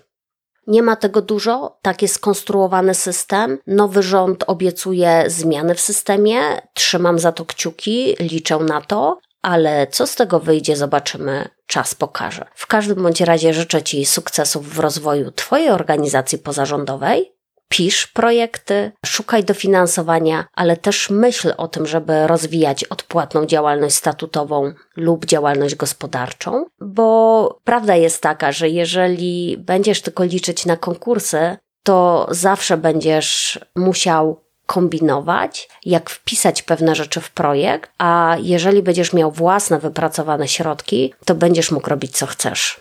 Nie 0.68 0.84
ma 0.84 0.96
tego 0.96 1.22
dużo, 1.22 1.78
tak 1.82 2.02
jest 2.02 2.16
skonstruowany 2.16 2.94
system. 2.94 3.58
Nowy 3.68 4.04
rząd 4.04 4.44
obiecuje 4.48 5.24
zmiany 5.28 5.76
w 5.76 5.82
systemie, 5.82 6.40
trzymam 6.74 7.20
za 7.20 7.32
to 7.32 7.46
kciuki, 7.46 8.16
liczę 8.20 8.58
na 8.58 8.82
to, 8.82 9.20
ale 9.42 9.88
co 9.88 10.08
z 10.08 10.16
tego 10.16 10.40
wyjdzie, 10.40 10.76
zobaczymy, 10.76 11.50
czas 11.68 11.96
pokaże. 11.96 12.46
W 12.56 12.68
każdym 12.68 13.04
bądź 13.04 13.22
razie 13.22 13.54
życzę 13.54 13.84
Ci 13.84 14.06
sukcesów 14.06 14.74
w 14.74 14.80
rozwoju 14.80 15.32
Twojej 15.32 15.70
organizacji 15.70 16.38
pozarządowej 16.38 17.37
pisz 17.70 18.08
projekty, 18.08 18.92
szukaj 19.06 19.44
dofinansowania, 19.44 20.46
ale 20.54 20.78
też 20.78 21.10
myśl 21.10 21.54
o 21.58 21.68
tym, 21.68 21.88
żeby 21.88 22.28
rozwijać 22.28 22.84
odpłatną 22.84 23.46
działalność 23.46 23.96
statutową 23.96 24.74
lub 24.96 25.26
działalność 25.26 25.76
gospodarczą, 25.76 26.66
bo 26.82 27.60
prawda 27.64 27.96
jest 27.96 28.22
taka, 28.22 28.52
że 28.52 28.70
jeżeli 28.70 29.58
będziesz 29.58 30.02
tylko 30.02 30.24
liczyć 30.24 30.66
na 30.66 30.78
konkursy, 30.78 31.58
to 31.84 32.28
zawsze 32.32 32.78
będziesz 32.78 33.60
musiał 33.76 34.48
kombinować, 34.66 35.70
jak 35.86 36.10
wpisać 36.10 36.62
pewne 36.62 36.96
rzeczy 36.96 37.22
w 37.22 37.32
projekt, 37.32 37.92
a 37.98 38.38
jeżeli 38.42 38.84
będziesz 38.84 39.14
miał 39.14 39.32
własne 39.32 39.80
wypracowane 39.80 40.48
środki, 40.48 41.14
to 41.26 41.36
będziesz 41.36 41.72
mógł 41.72 41.90
robić 41.90 42.18
co 42.18 42.26
chcesz. 42.26 42.80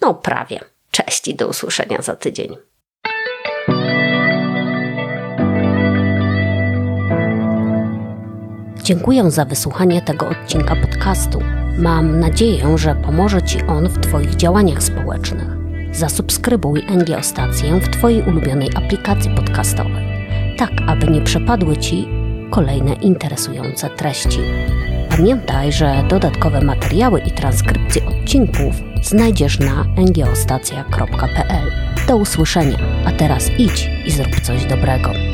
No, 0.00 0.14
prawie. 0.14 0.60
Cześć 0.90 1.28
i 1.28 1.34
do 1.34 1.48
usłyszenia 1.48 2.02
za 2.02 2.16
tydzień. 2.16 2.56
Dziękuję 8.88 9.30
za 9.30 9.44
wysłuchanie 9.44 10.02
tego 10.02 10.28
odcinka 10.28 10.76
podcastu. 10.76 11.38
Mam 11.78 12.20
nadzieję, 12.20 12.78
że 12.78 12.94
pomoże 12.94 13.42
Ci 13.42 13.62
on 13.62 13.88
w 13.88 13.98
Twoich 13.98 14.36
działaniach 14.36 14.82
społecznych. 14.82 15.48
Zasubskrybuj 15.92 16.82
NGO-stację 16.82 17.80
w 17.80 17.88
Twojej 17.88 18.22
ulubionej 18.22 18.70
aplikacji 18.74 19.30
podcastowej, 19.30 20.06
tak 20.58 20.70
aby 20.86 21.06
nie 21.06 21.20
przepadły 21.20 21.76
Ci 21.76 22.08
kolejne 22.50 22.94
interesujące 22.94 23.90
treści. 23.90 24.40
Pamiętaj, 25.10 25.72
że 25.72 26.04
dodatkowe 26.08 26.60
materiały 26.60 27.20
i 27.20 27.30
transkrypcje 27.30 28.02
odcinków 28.06 28.74
znajdziesz 29.02 29.58
na 29.58 29.84
ngostacja.pl. 29.96 31.72
Do 32.06 32.16
usłyszenia, 32.16 32.78
a 33.06 33.12
teraz 33.12 33.50
idź 33.58 33.90
i 34.06 34.10
zrób 34.10 34.40
coś 34.40 34.64
dobrego. 34.64 35.27